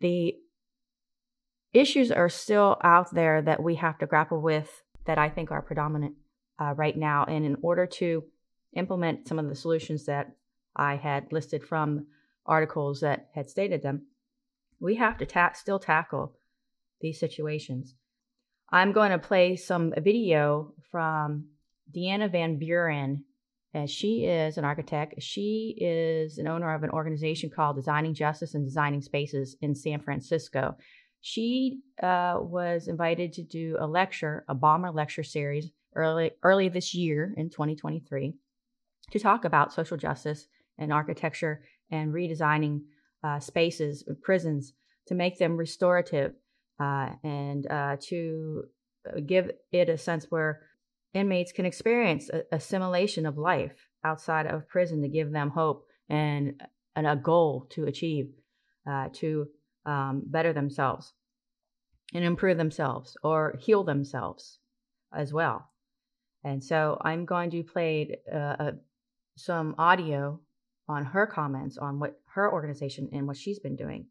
the 0.00 0.34
issues 1.72 2.10
are 2.10 2.28
still 2.28 2.78
out 2.82 3.14
there 3.14 3.42
that 3.42 3.62
we 3.62 3.76
have 3.76 3.98
to 3.98 4.06
grapple 4.06 4.40
with 4.40 4.82
that 5.06 5.18
I 5.18 5.28
think 5.28 5.50
are 5.50 5.62
predominant 5.62 6.14
uh, 6.60 6.74
right 6.74 6.96
now. 6.96 7.24
And 7.24 7.44
in 7.44 7.56
order 7.62 7.86
to 7.86 8.24
implement 8.74 9.28
some 9.28 9.38
of 9.38 9.48
the 9.48 9.54
solutions 9.54 10.06
that 10.06 10.36
I 10.76 10.96
had 10.96 11.32
listed 11.32 11.64
from 11.64 12.06
articles 12.46 13.00
that 13.00 13.28
had 13.34 13.48
stated 13.48 13.82
them, 13.82 14.06
we 14.80 14.96
have 14.96 15.18
to 15.18 15.26
ta- 15.26 15.52
still 15.54 15.78
tackle 15.78 16.34
these 17.00 17.18
situations. 17.18 17.94
I'm 18.70 18.92
going 18.92 19.10
to 19.10 19.18
play 19.18 19.56
some 19.56 19.92
video 19.98 20.72
from 20.90 21.46
Deanna 21.94 22.30
Van 22.30 22.58
Buren. 22.58 23.24
And 23.74 23.88
she 23.88 24.26
is 24.26 24.58
an 24.58 24.64
architect. 24.64 25.22
She 25.22 25.74
is 25.78 26.36
an 26.36 26.46
owner 26.46 26.74
of 26.74 26.82
an 26.82 26.90
organization 26.90 27.48
called 27.48 27.76
Designing 27.76 28.12
Justice 28.12 28.54
and 28.54 28.66
Designing 28.66 29.00
Spaces 29.00 29.56
in 29.62 29.74
San 29.74 30.00
Francisco. 30.00 30.76
She 31.22 31.80
uh, 32.02 32.38
was 32.40 32.88
invited 32.88 33.32
to 33.34 33.44
do 33.44 33.76
a 33.78 33.86
lecture, 33.86 34.44
a 34.48 34.54
bomber 34.54 34.90
lecture 34.90 35.22
series, 35.22 35.70
early 35.94 36.32
early 36.42 36.68
this 36.68 36.94
year 36.94 37.32
in 37.36 37.48
2023, 37.48 38.34
to 39.12 39.18
talk 39.20 39.44
about 39.44 39.72
social 39.72 39.96
justice 39.96 40.48
and 40.78 40.92
architecture 40.92 41.62
and 41.90 42.12
redesigning 42.12 42.80
uh, 43.22 43.38
spaces, 43.38 44.04
prisons, 44.22 44.72
to 45.06 45.14
make 45.14 45.38
them 45.38 45.56
restorative 45.56 46.32
uh, 46.80 47.10
and 47.22 47.70
uh, 47.70 47.96
to 48.00 48.64
uh, 49.08 49.20
give 49.24 49.50
it 49.70 49.88
a 49.88 49.96
sense 49.98 50.26
where 50.28 50.62
inmates 51.14 51.52
can 51.52 51.66
experience 51.66 52.30
a, 52.30 52.42
assimilation 52.50 53.26
of 53.26 53.38
life 53.38 53.88
outside 54.04 54.46
of 54.46 54.68
prison 54.68 55.02
to 55.02 55.08
give 55.08 55.30
them 55.30 55.50
hope 55.50 55.86
and, 56.08 56.60
and 56.96 57.06
a 57.06 57.14
goal 57.14 57.68
to 57.70 57.84
achieve 57.84 58.32
uh, 58.90 59.08
to 59.12 59.46
um, 59.86 60.22
better 60.26 60.52
themselves 60.52 61.12
and 62.14 62.24
improve 62.24 62.56
themselves 62.56 63.16
or 63.22 63.56
heal 63.58 63.84
themselves 63.84 64.58
as 65.14 65.32
well. 65.32 65.68
And 66.44 66.62
so 66.62 66.98
I'm 67.00 67.24
going 67.24 67.50
to 67.52 67.62
play 67.62 68.18
uh, 68.32 68.72
some 69.36 69.74
audio 69.78 70.40
on 70.88 71.04
her 71.04 71.26
comments 71.26 71.78
on 71.78 71.98
what 71.98 72.20
her 72.34 72.52
organization 72.52 73.08
and 73.12 73.26
what 73.26 73.36
she's 73.36 73.58
been 73.58 73.76
doing. 73.76 74.06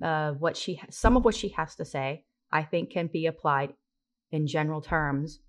Uh, 0.00 0.32
what 0.32 0.56
she, 0.56 0.80
some 0.90 1.16
of 1.16 1.24
what 1.24 1.34
she 1.34 1.48
has 1.48 1.74
to 1.76 1.84
say, 1.84 2.24
I 2.50 2.62
think, 2.62 2.90
can 2.90 3.08
be 3.08 3.26
applied 3.26 3.74
in 4.30 4.46
general 4.46 4.80
terms, 4.80 5.40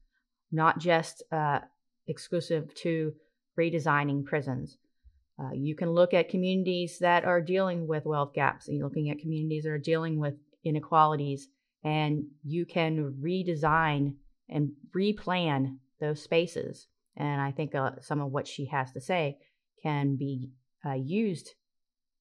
not 0.51 0.79
just 0.79 1.23
uh, 1.31 1.59
exclusive 2.07 2.75
to 2.75 3.13
redesigning 3.57 4.25
prisons. 4.25 4.77
Uh, 5.39 5.51
you 5.53 5.75
can 5.75 5.91
look 5.91 6.13
at 6.13 6.29
communities 6.29 6.99
that 6.99 7.25
are 7.25 7.41
dealing 7.41 7.87
with 7.87 8.05
wealth 8.05 8.33
gaps, 8.33 8.67
and 8.67 8.77
you're 8.77 8.87
looking 8.87 9.09
at 9.09 9.19
communities 9.19 9.63
that 9.63 9.71
are 9.71 9.79
dealing 9.79 10.19
with 10.19 10.35
inequalities, 10.63 11.47
and 11.83 12.25
you 12.43 12.65
can 12.65 13.15
redesign 13.21 14.15
and 14.49 14.71
replan 14.95 15.77
those 15.99 16.21
spaces. 16.21 16.87
And 17.15 17.41
I 17.41 17.51
think 17.51 17.75
uh, 17.75 17.91
some 18.01 18.21
of 18.21 18.31
what 18.31 18.47
she 18.47 18.65
has 18.67 18.91
to 18.91 19.01
say 19.01 19.39
can 19.81 20.15
be 20.15 20.51
uh, 20.85 20.93
used 20.93 21.51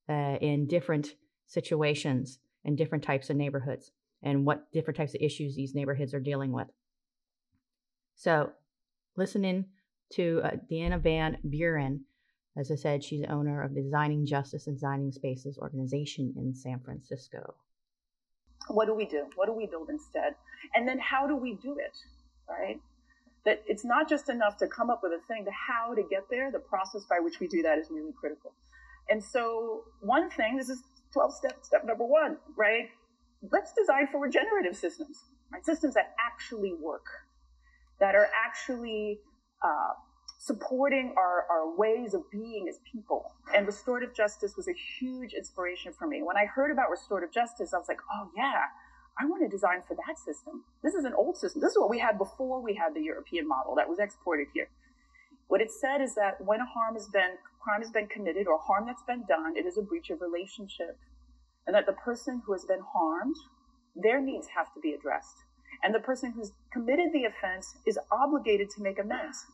uh, 0.09 0.37
in 0.41 0.67
different 0.67 1.15
situations 1.47 2.39
and 2.65 2.77
different 2.77 3.05
types 3.05 3.31
of 3.31 3.37
neighborhoods 3.37 3.91
and 4.23 4.47
what 4.47 4.71
different 4.73 4.97
types 4.97 5.15
of 5.15 5.21
issues 5.21 5.55
these 5.55 5.75
neighborhoods 5.75 6.15
are 6.15 6.21
dealing 6.21 6.53
with. 6.53 6.69
So, 8.15 8.53
listening 9.17 9.67
to 10.13 10.41
uh, 10.45 10.51
Deanna 10.71 11.01
Van 11.01 11.39
Buren. 11.49 12.05
As 12.57 12.71
I 12.71 12.75
said, 12.75 13.03
she's 13.03 13.25
owner 13.29 13.63
of 13.63 13.75
the 13.75 13.83
Designing 13.83 14.27
Justice 14.27 14.67
and 14.67 14.77
Designing 14.77 15.11
Spaces 15.11 15.59
organization 15.59 16.35
in 16.37 16.55
San 16.55 16.81
Francisco. 16.81 17.55
What 18.69 18.87
do 18.87 18.95
we 18.95 19.07
do? 19.07 19.27
What 19.37 19.47
do 19.47 19.53
we 19.53 19.67
build 19.67 19.89
instead? 19.89 20.35
And 20.75 20.87
then 20.87 20.99
how 20.99 21.27
do 21.27 21.35
we 21.35 21.55
do 21.55 21.77
it, 21.79 21.97
right? 22.49 22.81
That 23.45 23.63
it's 23.67 23.85
not 23.85 24.09
just 24.09 24.29
enough 24.29 24.59
to 24.59 24.69
come 24.69 24.91
up 24.91 25.01
with 25.03 25.13
a 25.13 25.27
thing, 25.27 25.45
the 25.45 25.53
how 25.53 25.95
to 25.95 26.03
get 26.09 26.29
there, 26.31 26.51
the 26.53 26.61
process 26.61 27.05
by 27.09 27.21
which 27.21 27.41
we 27.41 27.49
do 27.49 27.63
that 27.63 27.79
is 27.79 27.89
really 27.91 28.13
critical. 28.13 28.53
And 29.09 29.23
so, 29.23 29.83
one 30.01 30.31
thing, 30.31 30.57
this 30.57 30.69
is 30.69 30.83
12 31.13 31.35
step, 31.35 31.59
step 31.63 31.85
number 31.85 32.05
one, 32.05 32.37
right? 32.57 32.89
Let's 33.51 33.73
design 33.73 34.07
for 34.07 34.21
regenerative 34.21 34.77
systems, 34.77 35.19
right? 35.53 35.65
Systems 35.65 35.95
that 35.95 36.15
actually 36.21 36.75
work, 36.75 37.07
that 37.99 38.15
are 38.15 38.29
actually 38.47 39.19
uh, 39.65 39.95
supporting 40.43 41.15
our, 41.17 41.47
our 41.49 41.77
ways 41.77 42.15
of 42.15 42.29
being 42.33 42.67
as 42.69 42.81
people. 42.91 43.31
And 43.55 43.65
restorative 43.65 44.13
justice 44.13 44.57
was 44.57 44.67
a 44.67 44.73
huge 44.99 45.35
inspiration 45.35 45.93
for 45.97 46.09
me. 46.09 46.21
When 46.25 46.37
I 46.37 46.47
heard 46.47 46.73
about 46.73 46.91
restorative 46.91 47.33
justice, 47.33 47.73
I 47.73 47.79
was 47.79 47.87
like, 47.87 48.01
oh, 48.13 48.29
yeah, 48.37 48.65
I 49.21 49.27
want 49.27 49.43
to 49.43 49.49
design 49.49 49.83
for 49.87 49.95
that 49.95 50.19
system. 50.19 50.65
This 50.83 50.95
is 50.95 51.05
an 51.05 51.15
old 51.15 51.37
system. 51.37 51.63
This 51.63 51.71
is 51.71 51.79
what 51.79 51.91
we 51.91 52.01
had 52.01 52.19
before 52.19 52.61
we 52.61 52.75
had 52.75 52.93
the 52.93 53.03
European 53.03 53.47
model 53.47 53.77
that 53.77 53.89
was 53.89 54.01
exported 54.01 54.49
here. 54.53 54.69
What 55.47 55.61
it 55.61 55.71
said 55.71 56.01
is 56.01 56.17
that 56.17 56.41
when 56.45 56.61
a 56.61 56.67
harm 56.67 56.95
has 56.95 57.07
been, 57.07 57.39
crime 57.61 57.81
has 57.81 57.93
been 57.93 58.09
committed 58.09 58.49
or 58.49 58.59
harm 58.59 58.87
that's 58.87 59.05
been 59.05 59.25
done, 59.29 59.57
it 59.57 59.65
is 59.65 59.79
a 59.79 59.83
breach 59.83 60.11
of 60.11 60.21
relationship. 60.21 60.99
and 61.67 61.77
that 61.77 61.87
the 61.87 61.93
person 61.93 62.43
who 62.45 62.53
has 62.53 62.65
been 62.65 62.83
harmed, 62.93 63.37
their 63.95 64.21
needs 64.21 64.49
have 64.57 64.73
to 64.75 64.81
be 64.81 64.93
addressed. 64.93 65.37
And 65.85 65.95
the 65.95 66.01
person 66.01 66.33
who's 66.33 66.53
committed 66.73 67.13
the 67.13 67.25
offense 67.25 67.77
is 67.87 67.99
obligated 68.11 68.71
to 68.71 68.83
make 68.83 68.99
amends. 68.99 69.47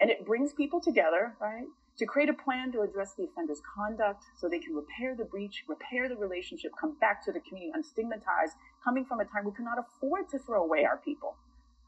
And 0.00 0.10
it 0.10 0.26
brings 0.26 0.52
people 0.52 0.80
together, 0.80 1.34
right, 1.40 1.66
to 1.98 2.06
create 2.06 2.28
a 2.28 2.34
plan 2.34 2.72
to 2.72 2.80
address 2.80 3.14
the 3.16 3.24
offender's 3.24 3.60
conduct 3.76 4.24
so 4.36 4.48
they 4.48 4.58
can 4.58 4.74
repair 4.74 5.14
the 5.16 5.24
breach, 5.24 5.64
repair 5.68 6.08
the 6.08 6.16
relationship, 6.16 6.72
come 6.80 6.96
back 7.00 7.24
to 7.24 7.32
the 7.32 7.40
community 7.40 7.72
unstigmatized, 7.78 8.54
coming 8.84 9.04
from 9.04 9.20
a 9.20 9.24
time 9.24 9.44
we 9.44 9.52
could 9.52 9.64
not 9.64 9.78
afford 9.78 10.28
to 10.30 10.38
throw 10.38 10.64
away 10.64 10.84
our 10.84 10.96
people. 10.98 11.36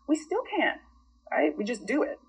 We 0.07 0.14
still 0.14 0.42
can't, 0.57 0.81
right? 1.31 1.57
We 1.57 1.64
just 1.64 1.87
do 1.87 2.03
it. 2.03 2.21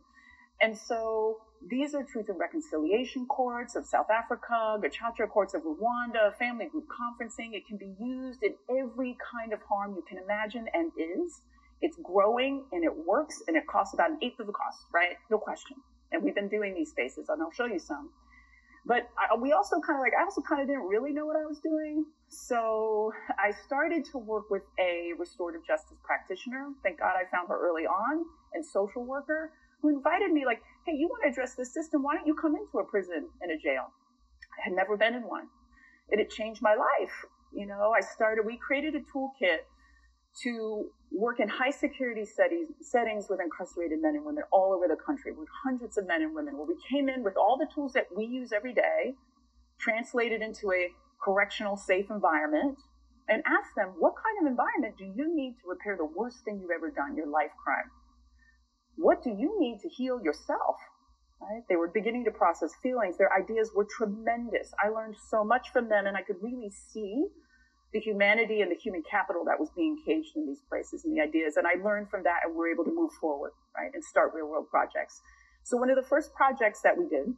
And 0.59 0.75
so 0.75 1.37
these 1.69 1.93
are 1.93 2.03
truth 2.03 2.29
and 2.29 2.39
reconciliation 2.39 3.25
courts 3.27 3.75
of 3.75 3.85
South 3.85 4.09
Africa, 4.09 4.79
Gacaca 4.81 5.29
courts 5.29 5.53
of 5.53 5.61
Rwanda, 5.61 6.35
family 6.37 6.65
group 6.65 6.85
conferencing. 6.87 7.53
It 7.53 7.67
can 7.67 7.77
be 7.77 7.95
used 7.99 8.43
in 8.43 8.55
every 8.69 9.17
kind 9.31 9.53
of 9.53 9.59
harm 9.61 9.93
you 9.95 10.03
can 10.07 10.17
imagine 10.17 10.67
and 10.73 10.91
is. 10.97 11.41
It's 11.81 11.97
growing 12.03 12.65
and 12.71 12.83
it 12.83 12.91
works 13.05 13.43
and 13.47 13.55
it 13.55 13.67
costs 13.67 13.93
about 13.93 14.11
an 14.11 14.17
eighth 14.21 14.39
of 14.39 14.47
the 14.47 14.53
cost, 14.53 14.85
right? 14.93 15.15
No 15.29 15.37
question. 15.37 15.77
And 16.11 16.23
we've 16.23 16.35
been 16.35 16.49
doing 16.49 16.73
these 16.73 16.89
spaces 16.89 17.29
and 17.29 17.41
I'll 17.41 17.51
show 17.51 17.65
you 17.65 17.79
some. 17.79 18.09
But 18.85 19.09
I, 19.19 19.35
we 19.35 19.51
also 19.51 19.81
kind 19.85 19.99
of 19.99 20.01
like, 20.01 20.13
I 20.17 20.23
also 20.23 20.41
kind 20.41 20.61
of 20.61 20.67
didn't 20.67 20.87
really 20.87 21.11
know 21.11 21.25
what 21.25 21.35
I 21.35 21.45
was 21.45 21.59
doing. 21.59 22.05
So 22.29 23.11
I 23.37 23.51
started 23.65 24.05
to 24.11 24.17
work 24.17 24.49
with 24.49 24.63
a 24.79 25.11
restorative 25.19 25.65
justice 25.67 25.97
practitioner. 26.03 26.69
Thank 26.83 26.99
God 26.99 27.13
I 27.19 27.29
found 27.29 27.49
her 27.49 27.59
early 27.59 27.83
on 27.83 28.25
and 28.53 28.65
social 28.65 29.03
worker 29.03 29.51
who 29.81 29.89
invited 29.89 30.31
me 30.31 30.45
like, 30.45 30.61
hey, 30.85 30.93
you 30.93 31.07
want 31.07 31.23
to 31.23 31.29
address 31.29 31.55
this 31.55 31.73
system? 31.73 32.01
Why 32.01 32.15
don't 32.15 32.25
you 32.25 32.33
come 32.33 32.55
into 32.55 32.79
a 32.79 32.85
prison 32.85 33.27
and 33.41 33.51
a 33.51 33.57
jail? 33.57 33.91
I 34.57 34.63
had 34.63 34.73
never 34.73 34.97
been 34.97 35.13
in 35.13 35.23
one. 35.23 35.47
And 36.09 36.21
it 36.21 36.29
changed 36.31 36.61
my 36.61 36.75
life. 36.75 37.25
You 37.53 37.65
know, 37.65 37.93
I 37.95 37.99
started, 37.99 38.45
we 38.45 38.57
created 38.57 38.95
a 38.95 39.01
toolkit 39.01 39.67
to 40.43 40.89
work 41.11 41.39
in 41.39 41.47
high 41.47 41.71
security 41.71 42.25
settings, 42.25 42.69
settings 42.81 43.27
with 43.29 43.39
incarcerated 43.41 44.01
men 44.01 44.15
and 44.15 44.25
women 44.25 44.43
all 44.51 44.73
over 44.73 44.87
the 44.87 45.01
country, 45.01 45.31
with 45.31 45.47
hundreds 45.63 45.97
of 45.97 46.07
men 46.07 46.21
and 46.21 46.35
women, 46.35 46.57
where 46.57 46.67
we 46.67 46.75
came 46.91 47.09
in 47.09 47.23
with 47.23 47.35
all 47.37 47.57
the 47.57 47.67
tools 47.73 47.93
that 47.93 48.05
we 48.15 48.25
use 48.25 48.51
every 48.51 48.73
day, 48.73 49.15
translated 49.79 50.41
into 50.41 50.71
a 50.71 50.91
correctional 51.23 51.75
safe 51.75 52.05
environment, 52.09 52.77
and 53.29 53.43
asked 53.45 53.75
them, 53.75 53.93
what 53.99 54.13
kind 54.15 54.37
of 54.41 54.51
environment 54.51 54.95
do 54.97 55.05
you 55.05 55.35
need 55.35 55.55
to 55.61 55.67
repair 55.67 55.97
the 55.97 56.05
worst 56.05 56.43
thing 56.45 56.59
you've 56.61 56.71
ever 56.75 56.91
done, 56.91 57.15
your 57.15 57.27
life 57.27 57.51
crime? 57.63 57.89
What 58.95 59.23
do 59.23 59.29
you 59.29 59.57
need 59.59 59.79
to 59.81 59.89
heal 59.89 60.19
yourself? 60.23 60.75
Right? 61.41 61.61
They 61.69 61.75
were 61.75 61.89
beginning 61.89 62.25
to 62.25 62.31
process 62.31 62.71
feelings. 62.81 63.17
Their 63.17 63.31
ideas 63.31 63.71
were 63.75 63.85
tremendous. 63.85 64.73
I 64.83 64.89
learned 64.89 65.15
so 65.29 65.43
much 65.43 65.69
from 65.71 65.89
them, 65.89 66.05
and 66.07 66.17
I 66.17 66.21
could 66.21 66.37
really 66.41 66.71
see 66.71 67.27
the 67.93 67.99
humanity 67.99 68.61
and 68.61 68.71
the 68.71 68.75
human 68.75 69.03
capital 69.09 69.43
that 69.45 69.59
was 69.59 69.69
being 69.75 69.97
caged 70.05 70.35
in 70.35 70.45
these 70.45 70.61
places 70.67 71.05
and 71.05 71.15
the 71.15 71.21
ideas. 71.21 71.55
And 71.55 71.65
I 71.65 71.81
learned 71.81 72.09
from 72.09 72.23
that, 72.23 72.41
and 72.45 72.55
we're 72.55 72.71
able 72.71 72.83
to 72.83 72.91
move 72.93 73.11
forward, 73.19 73.51
right, 73.75 73.91
and 73.93 74.03
start 74.03 74.31
real 74.33 74.47
world 74.47 74.67
projects. 74.69 75.21
So 75.63 75.77
one 75.77 75.89
of 75.89 75.95
the 75.95 76.07
first 76.07 76.33
projects 76.33 76.81
that 76.83 76.97
we 76.97 77.07
did, 77.07 77.33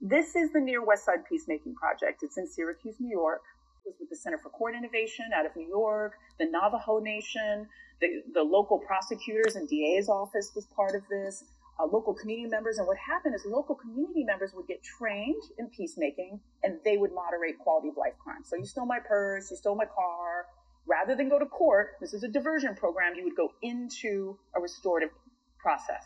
this 0.00 0.34
is 0.34 0.52
the 0.52 0.60
Near 0.60 0.84
West 0.84 1.04
Side 1.04 1.24
Peacemaking 1.28 1.74
Project. 1.74 2.22
It's 2.22 2.36
in 2.36 2.46
Syracuse, 2.46 2.96
New 3.00 3.10
York. 3.10 3.42
It 3.84 3.90
was 3.90 3.96
with 4.00 4.10
the 4.10 4.16
Center 4.16 4.38
for 4.38 4.50
Court 4.50 4.74
Innovation 4.74 5.26
out 5.34 5.46
of 5.46 5.54
New 5.56 5.68
York, 5.68 6.14
the 6.38 6.46
Navajo 6.46 6.98
Nation, 6.98 7.68
the, 8.00 8.22
the 8.34 8.42
local 8.42 8.78
prosecutors 8.78 9.56
and 9.56 9.68
DA's 9.68 10.08
office 10.08 10.52
was 10.54 10.66
part 10.74 10.94
of 10.94 11.02
this, 11.08 11.44
uh, 11.78 11.86
local 11.86 12.14
community 12.14 12.48
members. 12.48 12.78
And 12.78 12.86
what 12.86 12.96
happened 12.96 13.34
is 13.34 13.44
local 13.46 13.74
community 13.74 14.24
members 14.24 14.52
would 14.54 14.66
get 14.66 14.82
trained 14.82 15.42
in 15.58 15.68
peacemaking 15.68 16.40
and 16.62 16.78
they 16.84 16.96
would 16.96 17.12
moderate 17.12 17.58
quality 17.58 17.88
of 17.88 17.96
life 17.96 18.14
crimes. 18.22 18.48
So 18.48 18.56
you 18.56 18.64
stole 18.64 18.86
my 18.86 18.98
purse, 18.98 19.50
you 19.50 19.56
stole 19.56 19.76
my 19.76 19.86
car. 19.86 20.46
Rather 20.88 21.16
than 21.16 21.28
go 21.28 21.38
to 21.38 21.46
court, 21.46 21.96
this 22.00 22.14
is 22.14 22.22
a 22.22 22.28
diversion 22.28 22.76
program, 22.76 23.14
you 23.16 23.24
would 23.24 23.36
go 23.36 23.50
into 23.60 24.38
a 24.54 24.60
restorative 24.60 25.10
process 25.58 26.04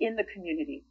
in 0.00 0.16
the 0.16 0.24
community. 0.24 0.84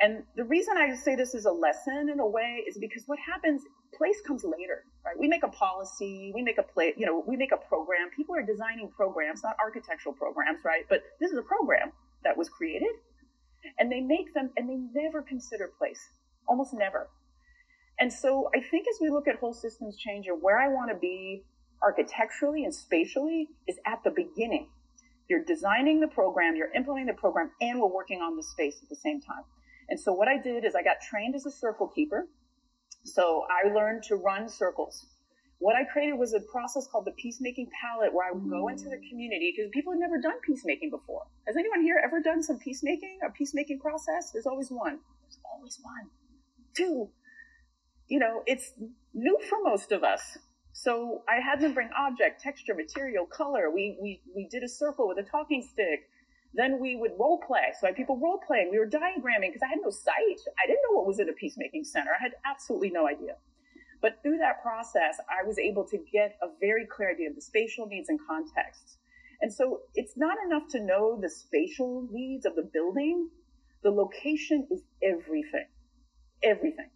And 0.00 0.22
the 0.36 0.44
reason 0.44 0.76
I 0.76 0.94
say 0.94 1.16
this 1.16 1.34
is 1.34 1.46
a 1.46 1.50
lesson 1.50 2.08
in 2.12 2.20
a 2.20 2.26
way 2.26 2.62
is 2.68 2.78
because 2.78 3.02
what 3.06 3.18
happens, 3.18 3.62
place 3.96 4.20
comes 4.24 4.44
later, 4.44 4.84
right? 5.04 5.18
We 5.18 5.26
make 5.26 5.42
a 5.42 5.48
policy, 5.48 6.30
we 6.34 6.42
make 6.42 6.58
a 6.58 6.62
play, 6.62 6.94
you 6.96 7.04
know, 7.04 7.24
we 7.26 7.36
make 7.36 7.50
a 7.50 7.56
program. 7.56 8.10
People 8.14 8.36
are 8.36 8.42
designing 8.42 8.90
programs, 8.90 9.42
not 9.42 9.56
architectural 9.58 10.14
programs, 10.14 10.60
right? 10.64 10.84
But 10.88 11.02
this 11.18 11.32
is 11.32 11.38
a 11.38 11.42
program 11.42 11.90
that 12.22 12.36
was 12.36 12.48
created 12.48 12.90
and 13.78 13.90
they 13.90 14.00
make 14.00 14.34
them 14.34 14.50
and 14.56 14.68
they 14.68 15.00
never 15.00 15.22
consider 15.22 15.70
place, 15.78 16.00
almost 16.46 16.72
never. 16.74 17.08
And 18.00 18.12
so 18.12 18.48
I 18.54 18.60
think 18.60 18.86
as 18.88 18.98
we 19.00 19.10
look 19.10 19.26
at 19.26 19.36
whole 19.36 19.54
systems 19.54 19.96
change 19.96 20.26
and 20.26 20.40
where 20.40 20.58
I 20.58 20.68
want 20.68 20.90
to 20.90 20.96
be 20.96 21.44
architecturally 21.82 22.64
and 22.64 22.74
spatially 22.74 23.48
is 23.66 23.78
at 23.86 24.02
the 24.04 24.10
beginning. 24.10 24.68
You're 25.28 25.44
designing 25.44 26.00
the 26.00 26.08
program, 26.08 26.56
you're 26.56 26.72
implementing 26.72 27.14
the 27.14 27.20
program, 27.20 27.50
and 27.60 27.80
we're 27.80 27.92
working 27.92 28.22
on 28.22 28.36
the 28.36 28.42
space 28.42 28.78
at 28.82 28.88
the 28.88 28.96
same 28.96 29.20
time. 29.20 29.44
And 29.88 29.98
so 29.98 30.12
what 30.12 30.28
I 30.28 30.38
did 30.38 30.64
is 30.64 30.74
I 30.74 30.82
got 30.82 30.96
trained 31.00 31.34
as 31.34 31.46
a 31.46 31.50
circle 31.50 31.88
keeper. 31.88 32.28
So 33.04 33.44
I 33.50 33.72
learned 33.72 34.04
to 34.04 34.16
run 34.16 34.48
circles. 34.48 35.06
What 35.60 35.74
I 35.74 35.84
created 35.84 36.14
was 36.14 36.34
a 36.34 36.40
process 36.40 36.86
called 36.86 37.04
the 37.04 37.12
peacemaking 37.12 37.68
palette 37.82 38.14
where 38.14 38.28
I 38.28 38.32
would 38.32 38.48
go 38.48 38.68
into 38.68 38.84
the 38.84 38.96
mm. 38.96 39.08
community 39.10 39.52
because 39.54 39.70
people 39.72 39.92
had 39.92 39.98
never 39.98 40.20
done 40.20 40.38
peacemaking 40.46 40.90
before. 40.90 41.26
Has 41.46 41.56
anyone 41.56 41.82
here 41.82 42.00
ever 42.02 42.20
done 42.20 42.42
some 42.42 42.58
peacemaking, 42.58 43.18
a 43.26 43.30
peacemaking 43.32 43.80
process? 43.80 44.30
There's 44.30 44.46
always 44.46 44.70
one. 44.70 45.00
There's 45.22 45.38
always 45.44 45.78
one. 45.82 46.10
Two, 46.74 47.10
you 48.06 48.20
know, 48.20 48.42
it's 48.46 48.72
new 49.14 49.38
for 49.48 49.58
most 49.64 49.90
of 49.90 50.04
us. 50.04 50.38
So 50.72 51.22
I 51.28 51.40
had 51.40 51.60
them 51.60 51.74
bring 51.74 51.90
object, 51.98 52.40
texture, 52.40 52.74
material, 52.74 53.26
color. 53.26 53.68
We, 53.68 53.98
we, 54.00 54.20
we 54.36 54.46
did 54.46 54.62
a 54.62 54.68
circle 54.68 55.08
with 55.08 55.18
a 55.18 55.28
talking 55.28 55.66
stick. 55.68 56.08
Then 56.54 56.78
we 56.80 56.94
would 56.94 57.12
role 57.18 57.42
play. 57.44 57.74
So 57.80 57.88
I 57.88 57.90
had 57.90 57.96
people 57.96 58.16
role 58.16 58.40
playing. 58.46 58.70
We 58.70 58.78
were 58.78 58.86
diagramming 58.86 59.48
because 59.48 59.62
I 59.62 59.68
had 59.68 59.78
no 59.82 59.90
sight. 59.90 60.38
I 60.62 60.66
didn't 60.68 60.82
know 60.88 60.98
what 60.98 61.06
was 61.06 61.18
in 61.18 61.28
a 61.28 61.32
peacemaking 61.32 61.82
center. 61.82 62.10
I 62.18 62.22
had 62.22 62.32
absolutely 62.46 62.90
no 62.90 63.08
idea. 63.08 63.34
But 64.00 64.22
through 64.22 64.38
that 64.38 64.62
process, 64.62 65.18
I 65.28 65.46
was 65.46 65.58
able 65.58 65.84
to 65.84 65.98
get 66.12 66.38
a 66.42 66.48
very 66.60 66.86
clear 66.86 67.10
idea 67.10 67.30
of 67.30 67.34
the 67.34 67.40
spatial 67.40 67.86
needs 67.86 68.08
and 68.08 68.18
context. 68.28 68.98
And 69.40 69.52
so 69.52 69.80
it's 69.94 70.16
not 70.16 70.36
enough 70.46 70.68
to 70.70 70.80
know 70.80 71.18
the 71.20 71.30
spatial 71.30 72.06
needs 72.10 72.46
of 72.46 72.56
the 72.56 72.68
building. 72.72 73.28
The 73.82 73.90
location 73.90 74.66
is 74.70 74.82
everything. 75.02 75.66
Everything. 76.42 76.90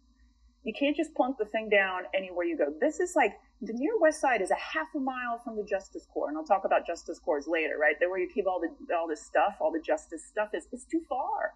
You 0.63 0.73
can't 0.77 0.95
just 0.95 1.13
plunk 1.13 1.37
the 1.37 1.45
thing 1.45 1.69
down 1.69 2.03
anywhere 2.13 2.45
you 2.45 2.57
go. 2.57 2.73
This 2.79 2.99
is 2.99 3.13
like 3.15 3.33
the 3.61 3.73
near 3.73 3.97
west 3.99 4.21
side 4.21 4.41
is 4.41 4.51
a 4.51 4.55
half 4.55 4.87
a 4.95 4.99
mile 4.99 5.39
from 5.43 5.57
the 5.57 5.63
justice 5.63 6.05
corps, 6.13 6.29
and 6.29 6.37
I'll 6.37 6.45
talk 6.45 6.63
about 6.65 6.87
justice 6.87 7.19
corps 7.19 7.43
later, 7.47 7.77
right? 7.79 7.95
There 7.99 8.09
where 8.09 8.19
you 8.19 8.29
keep 8.33 8.47
all 8.47 8.61
the 8.61 8.95
all 8.95 9.07
this 9.07 9.25
stuff, 9.25 9.55
all 9.59 9.71
the 9.71 9.81
justice 9.81 10.23
stuff 10.25 10.49
is 10.53 10.67
it's 10.71 10.85
too 10.85 11.01
far. 11.07 11.55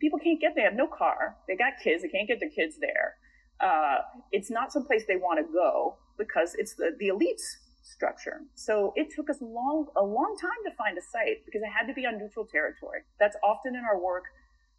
People 0.00 0.18
can't 0.18 0.40
get 0.40 0.54
there. 0.54 0.64
They 0.64 0.70
have 0.70 0.76
no 0.76 0.86
car. 0.86 1.36
They 1.46 1.56
got 1.56 1.74
kids. 1.82 2.02
They 2.02 2.08
can't 2.08 2.26
get 2.26 2.40
their 2.40 2.50
kids 2.50 2.76
there. 2.80 3.14
Uh, 3.60 3.98
it's 4.32 4.50
not 4.50 4.72
someplace 4.72 5.04
they 5.06 5.16
want 5.16 5.38
to 5.44 5.52
go 5.52 5.96
because 6.18 6.54
it's 6.58 6.74
the 6.74 6.90
the 6.98 7.08
elites 7.08 7.42
structure. 7.82 8.40
So 8.54 8.92
it 8.96 9.08
took 9.14 9.30
us 9.30 9.38
long 9.40 9.86
a 9.96 10.02
long 10.02 10.36
time 10.40 10.60
to 10.64 10.74
find 10.76 10.96
a 10.98 11.02
site 11.02 11.44
because 11.46 11.62
it 11.62 11.70
had 11.70 11.86
to 11.86 11.94
be 11.94 12.06
on 12.06 12.18
neutral 12.18 12.46
territory. 12.46 13.00
That's 13.20 13.36
often 13.42 13.74
in 13.76 13.82
our 13.84 14.00
work. 14.00 14.24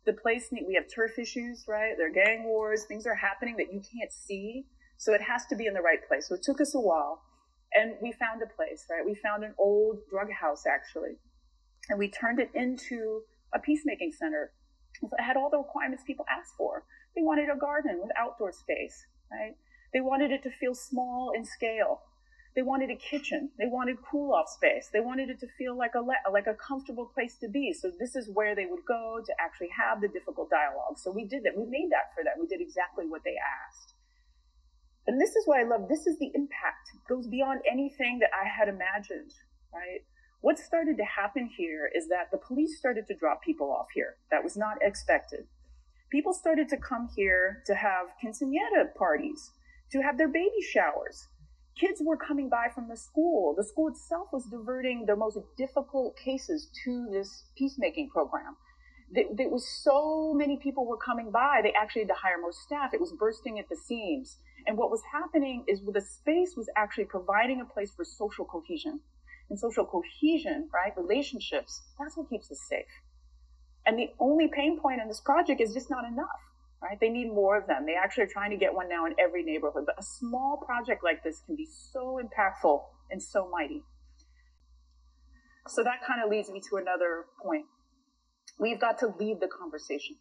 The 0.06 0.14
place 0.14 0.50
we 0.52 0.76
have 0.76 0.86
turf 0.94 1.18
issues, 1.18 1.66
right? 1.68 1.94
There 1.98 2.08
are 2.08 2.14
gang 2.14 2.44
wars. 2.44 2.84
Things 2.84 3.08
are 3.08 3.16
happening 3.16 3.58
that 3.58 3.74
you 3.74 3.82
can't 3.82 4.12
see 4.12 4.66
so 4.98 5.14
it 5.14 5.22
has 5.22 5.46
to 5.48 5.56
be 5.56 5.66
in 5.66 5.74
the 5.74 5.82
right 5.82 6.06
place. 6.08 6.28
So 6.28 6.36
it 6.36 6.44
took 6.44 6.62
us 6.62 6.76
a 6.76 6.80
while. 6.80 7.22
And 7.74 7.96
we 8.02 8.14
found 8.14 8.42
a 8.42 8.48
place, 8.56 8.86
right? 8.90 9.06
We 9.06 9.16
found 9.16 9.44
an 9.44 9.54
old 9.58 10.00
drug 10.10 10.32
house, 10.32 10.64
actually. 10.66 11.18
And 11.90 12.00
we 12.00 12.10
turned 12.10 12.40
it 12.40 12.50
into 12.54 13.22
a 13.54 13.60
peacemaking 13.60 14.14
center. 14.18 14.52
It 15.02 15.22
had 15.22 15.36
all 15.36 15.50
the 15.50 15.58
requirements 15.58 16.04
people 16.06 16.26
asked 16.30 16.54
for. 16.58 16.86
They 17.16 17.22
wanted 17.22 17.50
a 17.50 17.58
garden 17.58 18.00
with 18.02 18.12
outdoor 18.18 18.52
space, 18.52 19.06
right? 19.32 19.56
They 19.94 20.02
wanted 20.02 20.32
it 20.32 20.44
to 20.44 20.52
feel 20.52 20.76
small 20.76 21.32
in 21.36 21.46
scale. 21.46 22.02
They 22.56 22.62
wanted 22.62 22.90
a 22.90 22.96
kitchen. 22.96 23.52
They 23.58 23.68
wanted 23.68 23.98
cool 24.02 24.34
off 24.34 24.48
space. 24.50 24.90
They 24.92 25.02
wanted 25.02 25.30
it 25.30 25.40
to 25.42 25.48
feel 25.58 25.78
like 25.78 25.94
a 25.96 26.00
le- 26.00 26.32
like 26.32 26.48
a 26.48 26.54
comfortable 26.54 27.06
place 27.06 27.38
to 27.40 27.50
be. 27.50 27.74
So 27.74 27.92
this 28.00 28.16
is 28.16 28.30
where 28.34 28.56
they 28.56 28.66
would 28.66 28.86
go 28.86 29.22
to 29.26 29.34
actually 29.40 29.70
have 29.78 30.00
the 30.02 30.08
difficult 30.08 30.50
dialogue. 30.50 30.98
So 30.98 31.12
we 31.12 31.26
did 31.26 31.44
that. 31.44 31.58
We 31.58 31.66
made 31.66 31.92
that 31.92 32.16
for 32.16 32.24
them. 32.24 32.34
We 32.40 32.48
did 32.48 32.62
exactly 32.62 33.06
what 33.08 33.24
they 33.26 33.36
asked. 33.36 33.94
And 35.08 35.20
this 35.20 35.36
is 35.36 35.46
what 35.46 35.60
I 35.60 35.64
love. 35.64 35.88
This 35.88 36.08
is 36.08 36.18
the 36.18 36.32
impact. 36.34 36.92
It 36.96 37.08
goes 37.08 37.28
beyond 37.28 37.62
anything 37.70 38.20
that 38.20 38.32
I 38.34 38.48
had 38.48 38.70
imagined, 38.70 39.34
right? 39.74 40.02
What 40.42 40.58
started 40.58 40.98
to 40.98 41.06
happen 41.06 41.50
here 41.58 41.90
is 41.94 42.08
that 42.08 42.32
the 42.32 42.38
police 42.38 42.78
started 42.78 43.08
to 43.08 43.16
drop 43.16 43.44
people 43.44 43.72
off 43.72 43.88
here. 43.94 44.16
That 44.32 44.44
was 44.44 44.56
not 44.56 44.78
expected. 44.82 45.48
People 46.12 46.34
started 46.34 46.70
to 46.70 46.78
come 46.78 47.10
here 47.16 47.64
to 47.66 47.76
have 47.76 48.08
quinceanera 48.24 48.94
parties, 48.96 49.52
to 49.92 50.02
have 50.02 50.18
their 50.18 50.28
baby 50.28 50.62
showers. 50.62 51.28
Kids 51.80 52.02
were 52.04 52.16
coming 52.16 52.48
by 52.50 52.68
from 52.74 52.88
the 52.88 52.96
school. 52.96 53.54
The 53.58 53.64
school 53.64 53.90
itself 53.90 54.28
was 54.32 54.46
diverting 54.46 55.06
the 55.06 55.16
most 55.16 55.38
difficult 55.58 56.16
cases 56.18 56.70
to 56.86 57.08
this 57.12 57.46
peacemaking 57.58 58.10
program. 58.10 58.56
There 59.12 59.50
was 59.50 59.68
so 59.84 60.34
many 60.34 60.58
people 60.58 60.86
were 60.86 60.98
coming 60.98 61.32
by, 61.32 61.62
they 61.62 61.74
actually 61.74 62.04
had 62.04 62.10
to 62.10 62.16
hire 62.16 62.40
more 62.40 62.52
staff. 62.52 62.94
It 62.94 63.00
was 63.02 63.14
bursting 63.14 63.60
at 63.60 63.70
the 63.70 63.76
seams 63.76 64.38
And 64.68 64.78
what 64.78 64.90
was 64.90 65.02
happening 65.12 65.64
is 65.68 65.82
the 65.82 66.02
space 66.02 66.56
was 66.58 66.70
actually 66.76 67.06
providing 67.06 67.62
a 67.62 67.66
place 67.66 67.94
for 67.96 68.04
social 68.04 68.46
cohesion. 68.46 69.00
And 69.50 69.60
social 69.60 69.86
cohesion, 69.86 70.70
right, 70.74 70.92
relationships, 70.98 71.84
that's 72.00 72.18
what 72.18 72.30
keeps 72.30 72.50
us 72.52 72.62
safe. 72.68 72.86
And 73.86 74.00
the 74.00 74.10
only 74.20 74.48
pain 74.48 74.80
point 74.80 75.02
in 75.02 75.08
this 75.08 75.22
project 75.22 75.62
is 75.62 75.74
just 75.74 75.90
not 75.90 76.06
enough, 76.06 76.42
right? 76.82 76.98
They 77.00 77.10
need 77.10 77.28
more 77.28 77.58
of 77.58 77.68
them. 77.68 77.86
They 77.86 77.96
actually 77.96 78.24
are 78.24 78.34
trying 78.34 78.52
to 78.52 78.58
get 78.58 78.74
one 78.74 78.90
now 78.90 79.06
in 79.06 79.14
every 79.20 79.44
neighborhood. 79.44 79.84
But 79.86 79.96
a 80.00 80.04
small 80.04 80.58
project 80.66 81.04
like 81.04 81.24
this 81.24 81.42
can 81.46 81.56
be 81.56 81.68
so 81.92 82.20
impactful 82.20 82.82
and 83.12 83.22
so 83.22 83.48
mighty. 83.50 83.84
So 85.68 85.84
that 85.84 86.06
kind 86.06 86.24
of 86.24 86.30
leads 86.30 86.50
me 86.50 86.62
to 86.70 86.78
another 86.78 87.26
point. 87.42 87.66
We've 88.60 88.80
got 88.80 89.00
to 89.00 89.14
lead 89.20 89.40
the 89.40 89.48
conversation. 89.48 90.16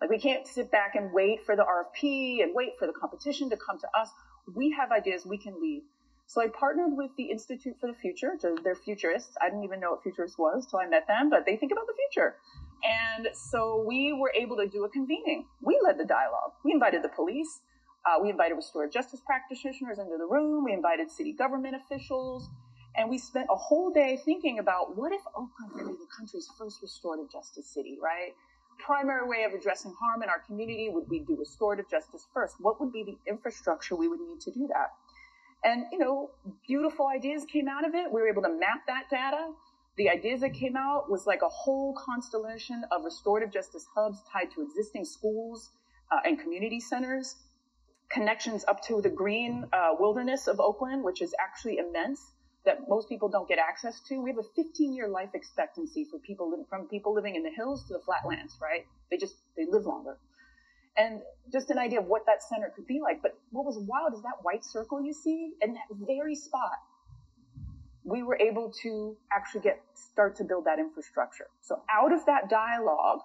Like 0.00 0.10
we 0.10 0.18
can't 0.18 0.46
sit 0.46 0.70
back 0.70 0.94
and 0.94 1.12
wait 1.12 1.44
for 1.46 1.56
the 1.56 1.62
RFP 1.62 2.42
and 2.42 2.52
wait 2.54 2.72
for 2.78 2.86
the 2.86 2.92
competition 2.92 3.48
to 3.50 3.56
come 3.56 3.78
to 3.78 3.88
us. 3.98 4.10
We 4.54 4.76
have 4.78 4.92
ideas 4.92 5.24
we 5.24 5.38
can 5.38 5.54
lead. 5.60 5.84
So 6.26 6.42
I 6.42 6.48
partnered 6.48 6.96
with 6.96 7.12
the 7.16 7.30
Institute 7.30 7.76
for 7.80 7.86
the 7.86 7.96
Future. 7.98 8.32
They're 8.62 8.74
futurists. 8.74 9.36
I 9.40 9.48
didn't 9.48 9.64
even 9.64 9.80
know 9.80 9.92
what 9.92 10.02
futurist 10.02 10.38
was 10.38 10.66
till 10.68 10.80
I 10.80 10.86
met 10.86 11.06
them, 11.06 11.30
but 11.30 11.46
they 11.46 11.56
think 11.56 11.72
about 11.72 11.86
the 11.86 11.94
future. 11.94 12.36
And 12.84 13.28
so 13.34 13.84
we 13.86 14.12
were 14.12 14.32
able 14.34 14.56
to 14.56 14.66
do 14.66 14.84
a 14.84 14.88
convening. 14.88 15.46
We 15.60 15.78
led 15.84 15.98
the 15.98 16.04
dialogue. 16.04 16.52
We 16.64 16.72
invited 16.72 17.02
the 17.02 17.08
police. 17.08 17.60
Uh, 18.06 18.22
we 18.22 18.30
invited 18.30 18.54
restorative 18.54 18.92
justice 18.92 19.20
practitioners 19.26 19.98
into 19.98 20.16
the 20.18 20.26
room. 20.26 20.64
We 20.64 20.72
invited 20.72 21.10
city 21.10 21.32
government 21.32 21.74
officials. 21.74 22.48
And 22.96 23.10
we 23.10 23.18
spent 23.18 23.46
a 23.50 23.56
whole 23.56 23.90
day 23.90 24.18
thinking 24.24 24.58
about 24.58 24.96
what 24.96 25.12
if 25.12 25.20
Oakland 25.34 25.72
be 25.74 25.92
the 25.92 26.06
country's 26.16 26.48
first 26.58 26.80
restorative 26.80 27.30
justice 27.30 27.66
city, 27.66 27.98
right? 28.00 28.32
Primary 28.78 29.28
way 29.28 29.44
of 29.44 29.52
addressing 29.52 29.92
harm 30.00 30.22
in 30.22 30.28
our 30.28 30.38
community 30.46 30.88
would 30.90 31.08
we 31.08 31.20
do 31.20 31.36
restorative 31.36 31.90
justice 31.90 32.26
first? 32.32 32.56
What 32.58 32.80
would 32.80 32.92
be 32.92 33.02
the 33.04 33.18
infrastructure 33.30 33.96
we 33.96 34.08
would 34.08 34.20
need 34.20 34.40
to 34.40 34.50
do 34.50 34.68
that? 34.68 34.92
And, 35.64 35.84
you 35.92 35.98
know, 35.98 36.30
beautiful 36.66 37.06
ideas 37.08 37.44
came 37.44 37.68
out 37.68 37.86
of 37.86 37.94
it. 37.94 38.12
We 38.12 38.20
were 38.20 38.28
able 38.28 38.42
to 38.42 38.52
map 38.52 38.86
that 38.86 39.10
data. 39.10 39.48
The 39.96 40.10
ideas 40.10 40.42
that 40.42 40.52
came 40.52 40.76
out 40.76 41.10
was 41.10 41.26
like 41.26 41.40
a 41.42 41.48
whole 41.48 41.94
constellation 41.94 42.84
of 42.90 43.04
restorative 43.04 43.50
justice 43.50 43.86
hubs 43.94 44.18
tied 44.30 44.50
to 44.52 44.62
existing 44.62 45.04
schools 45.06 45.70
uh, 46.12 46.18
and 46.24 46.38
community 46.38 46.80
centers, 46.80 47.36
connections 48.10 48.64
up 48.68 48.82
to 48.84 49.00
the 49.00 49.08
green 49.08 49.64
uh, 49.72 49.94
wilderness 49.98 50.48
of 50.48 50.60
Oakland, 50.60 51.02
which 51.02 51.22
is 51.22 51.34
actually 51.40 51.78
immense 51.78 52.32
that 52.66 52.88
most 52.88 53.08
people 53.08 53.28
don't 53.28 53.48
get 53.48 53.58
access 53.58 54.00
to. 54.08 54.20
We 54.20 54.30
have 54.30 54.38
a 54.38 54.62
15 54.62 54.94
year 54.94 55.08
life 55.08 55.30
expectancy 55.32 56.04
for 56.04 56.18
people 56.18 56.52
from 56.68 56.88
people 56.88 57.14
living 57.14 57.36
in 57.36 57.42
the 57.42 57.50
hills 57.50 57.86
to 57.86 57.94
the 57.94 58.00
flatlands, 58.00 58.58
right? 58.60 58.84
They 59.10 59.16
just 59.16 59.36
they 59.56 59.64
live 59.66 59.86
longer. 59.86 60.18
And 60.98 61.20
just 61.52 61.70
an 61.70 61.78
idea 61.78 62.00
of 62.00 62.06
what 62.06 62.26
that 62.26 62.42
center 62.42 62.72
could 62.74 62.86
be 62.86 63.00
like. 63.00 63.22
But 63.22 63.38
what 63.50 63.64
was 63.64 63.78
wild 63.78 64.14
is 64.14 64.22
that 64.22 64.42
white 64.42 64.64
circle 64.64 65.02
you 65.02 65.12
see 65.12 65.52
in 65.62 65.74
that 65.74 65.88
very 65.92 66.34
spot. 66.34 66.78
We 68.06 68.22
were 68.22 68.38
able 68.38 68.72
to 68.82 69.16
actually 69.32 69.62
get 69.62 69.82
start 69.94 70.36
to 70.36 70.44
build 70.44 70.64
that 70.66 70.78
infrastructure. 70.78 71.48
So 71.60 71.82
out 71.90 72.12
of 72.12 72.24
that 72.26 72.48
dialogue, 72.48 73.18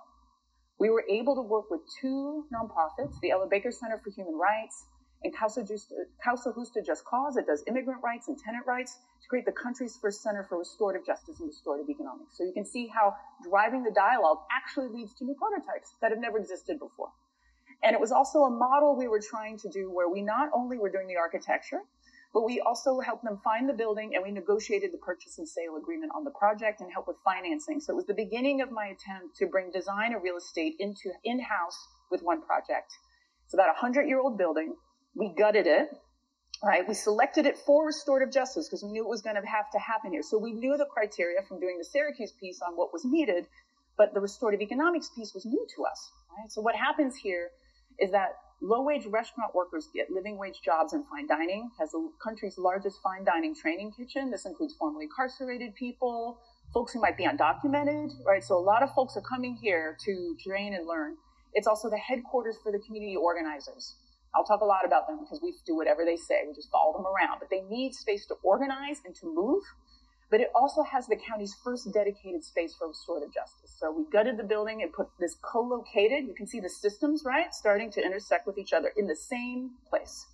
we 0.80 0.90
were 0.90 1.06
able 1.08 1.36
to 1.36 1.42
work 1.42 1.70
with 1.70 1.82
two 2.02 2.46
nonprofits, 2.52 3.14
the 3.22 3.30
Ella 3.30 3.48
Baker 3.48 3.72
Center 3.72 4.02
for 4.04 4.10
Human 4.10 4.34
Rights 4.34 4.88
and 5.24 5.32
Causa 5.38 5.64
Justa, 5.64 6.82
Just 6.84 7.06
Cause, 7.06 7.38
it 7.38 7.46
does 7.46 7.64
immigrant 7.68 8.02
rights 8.04 8.28
and 8.28 8.38
tenant 8.38 8.66
rights 8.66 8.98
to 9.22 9.28
create 9.30 9.46
the 9.46 9.52
country's 9.52 9.98
first 10.02 10.24
center 10.24 10.44
for 10.50 10.58
restorative 10.58 11.06
justice 11.06 11.40
and 11.40 11.48
restorative 11.48 11.88
economics. 11.90 12.36
So 12.36 12.44
you 12.44 12.54
can 12.54 12.66
see 12.66 12.88
how 12.88 13.14
driving 13.48 13.84
the 13.84 13.92
dialogue 13.92 14.40
actually 14.52 14.88
leads 14.90 15.14
to 15.16 15.26
new 15.26 15.36
prototypes 15.36 15.94
that 16.02 16.10
have 16.10 16.20
never 16.20 16.40
existed 16.40 16.80
before. 16.80 17.10
And 17.84 17.94
it 17.94 18.00
was 18.00 18.12
also 18.12 18.40
a 18.40 18.50
model 18.50 18.96
we 18.98 19.08
were 19.08 19.22
trying 19.22 19.58
to 19.60 19.70
do 19.70 19.92
where 19.92 20.10
we 20.10 20.22
not 20.22 20.50
only 20.56 20.78
were 20.78 20.90
doing 20.90 21.08
the 21.08 21.18
architecture, 21.18 21.82
but 22.34 22.46
we 22.46 22.62
also 22.62 23.00
helped 23.00 23.24
them 23.24 23.40
find 23.44 23.68
the 23.68 23.74
building 23.74 24.12
and 24.16 24.24
we 24.24 24.32
negotiated 24.32 24.92
the 24.94 24.98
purchase 24.98 25.38
and 25.38 25.48
sale 25.48 25.76
agreement 25.78 26.12
on 26.16 26.24
the 26.24 26.32
project 26.32 26.82
and 26.82 26.92
helped 26.92 27.08
with 27.08 27.18
financing. 27.26 27.80
So 27.80 27.94
it 27.94 27.96
was 27.96 28.06
the 28.06 28.14
beginning 28.14 28.62
of 28.62 28.72
my 28.72 28.86
attempt 28.86 29.36
to 29.38 29.48
bring 29.48 29.72
design 29.72 30.14
and 30.14 30.24
real 30.24 30.38
estate 30.38 30.76
into 30.80 31.12
in-house 31.24 31.88
with 32.10 32.22
one 32.22 32.42
project. 32.42 32.94
It's 33.46 33.54
about 33.54 33.70
a 33.70 33.80
hundred 33.80 34.08
year 34.08 34.20
old 34.20 34.38
building 34.38 34.76
we 35.16 35.34
gutted 35.38 35.68
it, 35.68 35.90
right? 36.64 36.88
We 36.88 36.94
selected 36.94 37.46
it 37.46 37.58
for 37.58 37.86
restorative 37.86 38.34
justice 38.34 38.68
because 38.68 38.84
we 38.84 38.92
knew 38.92 39.04
it 39.04 39.10
was 39.10 39.22
going 39.22 39.36
to 39.36 39.48
have 39.48 39.70
to 39.72 39.80
happen 39.80 40.12
here. 40.12 40.24
So 40.24 40.38
we 40.38 40.54
knew 40.54 40.78
the 40.78 40.86
criteria 40.86 41.42
from 41.48 41.60
doing 41.60 41.78
the 41.78 41.86
Syracuse 41.86 42.34
piece 42.40 42.62
on 42.62 42.76
what 42.76 42.94
was 42.94 43.04
needed, 43.06 43.48
but 43.98 44.14
the 44.14 44.20
restorative 44.20 44.62
economics 44.62 45.10
piece 45.16 45.34
was 45.34 45.46
new 45.46 45.66
to 45.76 45.84
us, 45.86 46.12
right? 46.38 46.52
So 46.52 46.62
what 46.62 46.76
happens 46.76 47.16
here 47.16 47.50
is 48.00 48.12
that 48.12 48.36
low 48.62 48.84
wage 48.84 49.06
restaurant 49.08 49.54
workers 49.56 49.90
get 49.94 50.12
living 50.12 50.38
wage 50.38 50.62
jobs 50.64 50.94
in 50.94 51.04
fine 51.06 51.28
dining, 51.28 51.72
has 51.80 51.92
the 51.92 52.12
country's 52.24 52.58
largest 52.58 53.00
fine 53.02 53.26
dining 53.26 53.56
training 53.56 53.92
kitchen. 53.92 54.30
This 54.30 54.46
includes 54.46 54.76
formerly 54.76 55.06
incarcerated 55.06 55.76
people, 55.76 56.40
folks 56.74 56.94
who 56.94 57.02
might 57.02 57.18
be 57.18 57.26
undocumented, 57.26 58.12
right? 58.26 58.44
So 58.44 58.58
a 58.58 58.62
lot 58.62 58.84
of 58.84 58.94
folks 58.94 59.18
are 59.18 59.22
coming 59.22 59.58
here 59.62 59.98
to 60.06 60.36
train 60.44 60.74
and 60.74 60.88
learn. 60.88 61.18
It's 61.54 61.68
also 61.68 61.90
the 61.90 61.98
headquarters 61.98 62.58
for 62.64 62.72
the 62.72 62.80
community 62.80 63.16
organizers. 63.16 63.96
I'll 64.34 64.46
talk 64.46 64.62
a 64.62 64.66
lot 64.66 64.86
about 64.86 65.08
them 65.08 65.20
because 65.20 65.42
we 65.44 65.54
do 65.66 65.76
whatever 65.76 66.06
they 66.06 66.16
say. 66.16 66.44
We 66.48 66.54
just 66.54 66.72
follow 66.72 66.94
them 66.94 67.06
around. 67.06 67.40
But 67.40 67.50
they 67.50 67.62
need 67.62 67.94
space 67.94 68.26
to 68.28 68.36
organize 68.44 69.02
and 69.06 69.14
to 69.16 69.26
move. 69.26 69.64
But 70.32 70.40
it 70.40 70.48
also 70.56 70.82
has 70.84 71.08
the 71.08 71.18
county's 71.18 71.54
first 71.62 71.94
dedicated 71.94 72.44
space 72.46 72.74
for 72.74 72.88
restorative 72.88 73.34
justice. 73.34 73.76
So 73.78 73.92
we 73.92 74.06
gutted 74.12 74.38
the 74.38 74.44
building 74.44 74.82
and 74.82 74.94
put 74.94 75.10
this 75.20 75.36
co-located. 75.44 76.26
You 76.26 76.34
can 76.34 76.48
see 76.48 76.62
the 76.62 76.70
systems, 76.70 77.24
right, 77.26 77.54
starting 77.54 77.92
to 77.92 78.02
intersect 78.02 78.48
with 78.48 78.58
each 78.58 78.72
other 78.72 78.94
in 78.96 79.08
the 79.08 79.16
same 79.16 79.72
place. 79.90 80.26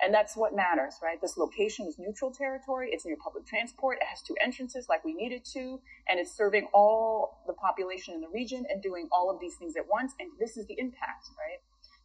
And 0.00 0.14
that's 0.14 0.36
what 0.36 0.54
matters, 0.54 0.94
right? 1.02 1.18
This 1.20 1.36
location 1.36 1.86
is 1.86 1.98
neutral 1.98 2.30
territory. 2.30 2.90
It's 2.92 3.04
near 3.06 3.16
public 3.16 3.46
transport. 3.46 3.98
It 4.00 4.06
has 4.06 4.20
two 4.22 4.36
entrances 4.44 4.86
like 4.88 5.04
we 5.04 5.14
needed 5.14 5.44
to. 5.54 5.80
And 6.08 6.20
it's 6.20 6.36
serving 6.36 6.68
all 6.72 7.42
the 7.46 7.54
population 7.54 8.14
in 8.14 8.20
the 8.20 8.28
region 8.28 8.64
and 8.68 8.82
doing 8.82 9.08
all 9.10 9.30
of 9.30 9.40
these 9.40 9.56
things 9.56 9.74
at 9.76 9.88
once. 9.90 10.12
And 10.20 10.28
this 10.38 10.56
is 10.56 10.66
the 10.66 10.76
impact, 10.78 11.26
right? 11.38 11.58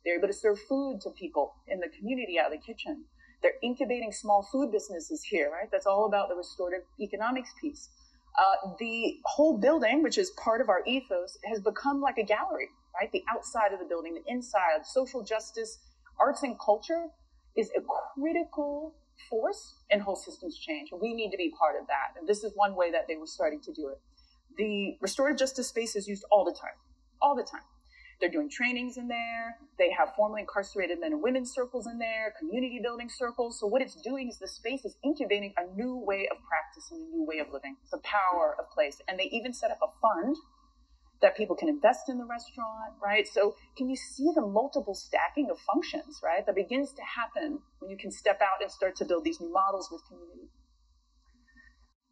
They're 0.04 0.18
able 0.18 0.30
to 0.30 0.34
serve 0.34 0.58
food 0.68 1.02
to 1.02 1.12
people 1.12 1.54
in 1.68 1.80
the 1.82 1.90
community 2.00 2.40
out 2.40 2.52
of 2.52 2.60
the 2.60 2.66
kitchen. 2.66 3.06
They're 3.42 3.54
incubating 3.64 4.12
small 4.12 4.48
food 4.52 4.72
businesses 4.72 5.24
here, 5.24 5.52
right? 5.52 5.70
That's 5.72 5.86
all 5.86 6.06
about 6.06 6.30
the 6.30 6.36
restorative 6.36 6.86
economics 7.00 7.52
piece. 7.60 7.90
Uh, 8.40 8.70
the 8.80 9.18
whole 9.26 9.58
building, 9.58 10.04
which 10.04 10.18
is 10.18 10.32
part 10.32 10.62
of 10.62 10.70
our 10.70 10.84
ethos, 10.86 11.38
has 11.46 11.60
become 11.60 12.02
like 12.02 12.18
a 12.18 12.24
gallery, 12.24 12.70
right? 13.00 13.12
The 13.12 13.24
outside 13.30 13.74
of 13.74 13.80
the 13.80 13.86
building, 13.86 14.14
the 14.14 14.32
inside, 14.32 14.86
social 14.86 15.24
justice, 15.24 15.80
arts 16.20 16.44
and 16.44 16.58
culture 16.60 17.08
is 17.58 17.70
a 17.76 17.82
critical 18.16 18.96
force 19.30 19.76
in 19.90 20.00
whole 20.00 20.16
systems 20.16 20.58
change. 20.58 20.90
We 21.00 21.14
need 21.14 21.32
to 21.32 21.38
be 21.38 21.52
part 21.58 21.76
of 21.80 21.88
that. 21.88 22.20
And 22.20 22.28
this 22.28 22.44
is 22.44 22.54
one 22.56 22.76
way 22.76 22.92
that 22.92 23.08
they 23.08 23.18
were 23.18 23.28
starting 23.28 23.60
to 23.62 23.74
do 23.74 23.90
it. 23.90 24.00
The 24.58 24.98
restorative 25.02 25.40
justice 25.40 25.68
space 25.68 25.96
is 25.96 26.08
used 26.08 26.24
all 26.32 26.46
the 26.46 26.54
time, 26.54 26.76
all 27.22 27.36
the 27.36 27.44
time. 27.44 27.62
They're 28.22 28.30
doing 28.30 28.50
trainings 28.50 28.98
in 28.98 29.08
there. 29.08 29.58
They 29.80 29.90
have 29.98 30.14
formerly 30.16 30.42
incarcerated 30.42 31.00
men 31.00 31.12
and 31.12 31.24
women's 31.24 31.52
circles 31.52 31.88
in 31.88 31.98
there, 31.98 32.34
community 32.38 32.80
building 32.82 33.10
circles. 33.10 33.60
So 33.60 33.66
what 33.66 33.82
it's 33.82 33.96
doing 33.96 34.30
is 34.30 34.38
the 34.38 34.48
space 34.48 34.86
is 34.86 34.96
incubating 35.04 35.54
a 35.58 35.66
new 35.76 35.98
way 35.98 36.30
of 36.32 36.38
practice 36.48 36.92
and 36.92 37.02
a 37.02 37.10
new 37.10 37.26
way 37.26 37.40
of 37.40 37.48
living. 37.52 37.76
It's 37.82 37.92
the 37.92 38.02
power 38.04 38.56
of 38.60 38.70
place. 38.70 39.02
And 39.08 39.20
they 39.20 39.30
even 39.34 39.54
set 39.54 39.72
up 39.72 39.80
a 39.82 39.90
fund 40.00 40.38
that 41.22 41.36
people 41.36 41.56
can 41.56 41.70
invest 41.70 42.10
in 42.10 42.18
the 42.18 42.26
restaurant, 42.26 42.94
right? 43.02 43.28
So 43.28 43.56
can 43.76 43.90
you 43.90 43.96
see 43.96 44.30
the 44.36 44.42
multiple 44.42 44.94
stacking 44.94 45.50
of 45.50 45.58
functions, 45.74 46.22
right? 46.24 46.46
That 46.46 46.56
begins 46.56 46.94
to 46.94 47.02
happen 47.02 47.60
when 47.80 47.90
you 47.90 47.98
can 47.98 48.12
step 48.12 48.40
out 48.42 48.62
and 48.62 48.72
start 48.72 48.96
to 48.98 49.06
build 49.06 49.24
these 49.24 49.40
new 49.42 49.52
models 49.52 49.90
with 49.92 50.02
community. 50.08 50.50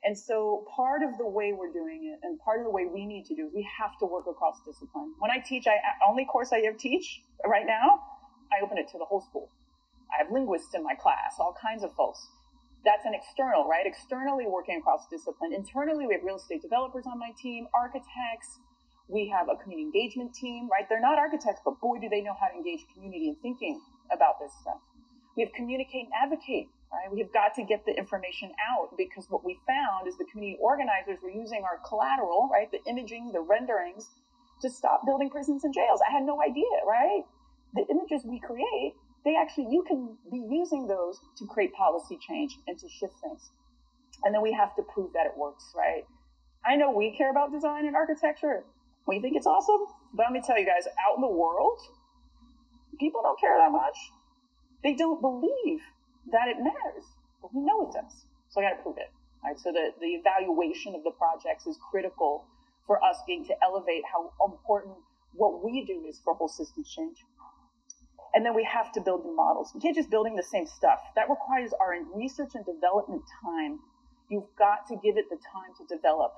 And 0.03 0.17
so 0.17 0.65
part 0.75 1.03
of 1.03 1.17
the 1.17 1.27
way 1.27 1.51
we're 1.51 1.73
doing 1.73 2.07
it 2.07 2.25
and 2.25 2.39
part 2.39 2.59
of 2.59 2.65
the 2.65 2.71
way 2.71 2.87
we 2.87 3.05
need 3.05 3.25
to 3.25 3.35
do 3.35 3.47
is 3.47 3.53
we 3.53 3.67
have 3.77 3.97
to 3.99 4.05
work 4.05 4.25
across 4.31 4.55
discipline. 4.65 5.13
When 5.19 5.29
I 5.29 5.39
teach, 5.43 5.67
I 5.67 5.75
only 6.07 6.25
course 6.25 6.51
I 6.53 6.59
ever 6.63 6.77
teach 6.77 7.21
right 7.45 7.65
now, 7.67 7.99
I 8.51 8.63
open 8.63 8.77
it 8.77 8.87
to 8.91 8.97
the 8.97 9.05
whole 9.05 9.21
school. 9.21 9.49
I 10.09 10.23
have 10.23 10.31
linguists 10.31 10.73
in 10.73 10.83
my 10.83 10.95
class, 10.95 11.35
all 11.37 11.53
kinds 11.61 11.83
of 11.83 11.93
folks. 11.93 12.19
That's 12.85 13.05
an 13.05 13.13
external, 13.13 13.67
right? 13.67 13.85
Externally 13.85 14.47
working 14.47 14.79
across 14.79 15.05
discipline. 15.11 15.51
Internally, 15.53 16.07
we 16.07 16.13
have 16.15 16.23
real 16.23 16.37
estate 16.37 16.61
developers 16.61 17.05
on 17.05 17.19
my 17.19 17.31
team, 17.37 17.67
architects. 17.75 18.63
We 19.09 19.27
have 19.35 19.49
a 19.51 19.61
community 19.61 19.91
engagement 19.91 20.33
team, 20.33 20.69
right? 20.71 20.87
They're 20.87 21.01
not 21.01 21.19
architects, 21.19 21.61
but 21.65 21.81
boy, 21.81 21.99
do 21.99 22.07
they 22.07 22.21
know 22.21 22.33
how 22.39 22.47
to 22.47 22.55
engage 22.55 22.87
community 22.93 23.27
in 23.27 23.35
thinking 23.43 23.81
about 24.13 24.39
this 24.39 24.51
stuff. 24.61 24.79
We 25.35 25.43
have 25.43 25.51
communicate 25.53 26.07
and 26.07 26.13
advocate 26.15 26.69
right? 26.91 27.11
We 27.11 27.19
have 27.19 27.33
got 27.33 27.53
to 27.55 27.63
get 27.63 27.85
the 27.85 27.93
information 27.93 28.51
out 28.71 28.97
because 28.97 29.25
what 29.29 29.45
we 29.45 29.59
found 29.67 30.07
is 30.07 30.17
the 30.17 30.25
community 30.31 30.57
organizers 30.61 31.19
were 31.21 31.29
using 31.29 31.63
our 31.63 31.79
collateral, 31.87 32.49
right? 32.51 32.69
The 32.71 32.79
imaging, 32.89 33.31
the 33.31 33.41
renderings 33.41 34.07
to 34.61 34.69
stop 34.69 35.05
building 35.05 35.29
prisons 35.29 35.63
and 35.63 35.73
jails. 35.73 36.01
I 36.07 36.11
had 36.11 36.23
no 36.23 36.41
idea, 36.41 36.69
right? 36.85 37.23
The 37.73 37.85
images 37.89 38.25
we 38.25 38.39
create, 38.39 38.93
they 39.23 39.35
actually, 39.35 39.67
you 39.69 39.83
can 39.87 40.17
be 40.31 40.41
using 40.49 40.87
those 40.87 41.19
to 41.37 41.45
create 41.45 41.73
policy 41.73 42.17
change 42.27 42.57
and 42.67 42.77
to 42.79 42.87
shift 42.89 43.13
things. 43.21 43.51
And 44.23 44.33
then 44.33 44.41
we 44.41 44.51
have 44.53 44.75
to 44.75 44.83
prove 44.93 45.13
that 45.13 45.25
it 45.25 45.37
works, 45.37 45.71
right? 45.75 46.03
I 46.65 46.75
know 46.75 46.91
we 46.91 47.15
care 47.17 47.31
about 47.31 47.51
design 47.51 47.85
and 47.85 47.95
architecture. 47.95 48.65
We 49.07 49.21
think 49.21 49.37
it's 49.37 49.47
awesome. 49.47 49.85
But 50.13 50.23
let 50.23 50.33
me 50.33 50.41
tell 50.45 50.59
you 50.59 50.65
guys, 50.65 50.87
out 50.87 51.15
in 51.15 51.21
the 51.21 51.31
world, 51.31 51.79
people 52.99 53.21
don't 53.23 53.39
care 53.39 53.55
that 53.57 53.71
much 53.71 53.95
they 54.83 54.95
don't 54.95 55.21
believe 55.21 55.81
that 56.31 56.47
it 56.47 56.57
matters, 56.57 57.05
but 57.41 57.53
we 57.53 57.61
know 57.61 57.89
it 57.89 57.93
does. 57.93 58.25
So 58.49 58.61
I 58.61 58.69
got 58.69 58.77
to 58.77 58.83
prove 58.83 58.97
it. 58.97 59.11
Right? 59.43 59.59
So 59.59 59.71
the, 59.71 59.91
the 59.99 60.19
evaluation 60.19 60.95
of 60.95 61.03
the 61.03 61.11
projects 61.11 61.65
is 61.65 61.77
critical 61.91 62.45
for 62.85 63.03
us 63.03 63.17
being 63.27 63.45
to 63.45 63.53
elevate 63.63 64.03
how 64.11 64.31
important 64.45 64.95
what 65.33 65.63
we 65.63 65.85
do 65.85 66.05
is 66.09 66.19
for 66.23 66.33
whole 66.33 66.49
system 66.49 66.83
change. 66.83 67.23
And 68.33 68.45
then 68.45 68.55
we 68.55 68.63
have 68.63 68.91
to 68.93 69.01
build 69.01 69.23
the 69.23 69.31
models. 69.31 69.71
We 69.73 69.81
can't 69.81 69.95
just 69.95 70.09
building 70.09 70.35
the 70.35 70.43
same 70.43 70.67
stuff. 70.67 70.99
That 71.15 71.29
requires 71.29 71.71
our 71.79 71.95
research 72.13 72.51
and 72.53 72.65
development 72.65 73.23
time. 73.43 73.79
You've 74.29 74.49
got 74.57 74.87
to 74.87 74.95
give 74.95 75.17
it 75.17 75.25
the 75.29 75.37
time 75.37 75.73
to 75.79 75.95
develop, 75.95 76.33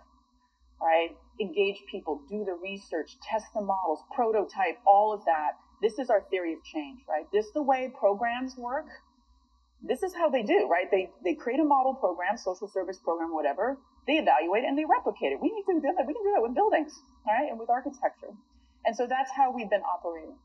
right? 0.82 1.10
Engage 1.40 1.84
people, 1.92 2.22
do 2.30 2.46
the 2.46 2.54
research, 2.54 3.18
test 3.22 3.48
the 3.54 3.62
models, 3.62 4.00
prototype, 4.16 4.80
all 4.86 5.12
of 5.14 5.26
that. 5.26 5.58
This 5.82 6.00
is 6.00 6.10
our 6.10 6.22
theory 6.30 6.54
of 6.54 6.64
change, 6.64 7.02
right? 7.10 7.26
This 7.34 7.48
is 7.48 7.54
the 7.54 7.64
way 7.64 7.92
programs 7.98 8.56
work. 8.56 8.88
This 9.82 10.04
is 10.04 10.14
how 10.14 10.30
they 10.30 10.44
do, 10.44 10.70
right? 10.70 10.86
They, 10.90 11.10
they 11.24 11.34
create 11.34 11.60
a 11.60 11.66
model 11.66 11.96
program, 11.96 12.38
social 12.38 12.68
service 12.68 13.00
program, 13.02 13.34
whatever. 13.34 13.78
They 14.06 14.22
evaluate 14.22 14.64
and 14.64 14.78
they 14.78 14.86
replicate 14.86 15.34
it. 15.34 15.42
We 15.42 15.50
need 15.50 15.66
to 15.66 15.74
do 15.82 15.90
that. 15.98 16.06
We 16.06 16.14
can 16.14 16.24
do 16.24 16.34
that 16.38 16.42
with 16.42 16.54
buildings, 16.54 16.94
right? 17.26 17.50
And 17.50 17.58
with 17.58 17.70
architecture. 17.70 18.34
And 18.86 18.96
so 18.96 19.08
that's 19.08 19.32
how 19.34 19.52
we've 19.54 19.70
been 19.70 19.86
operating. 19.86 20.38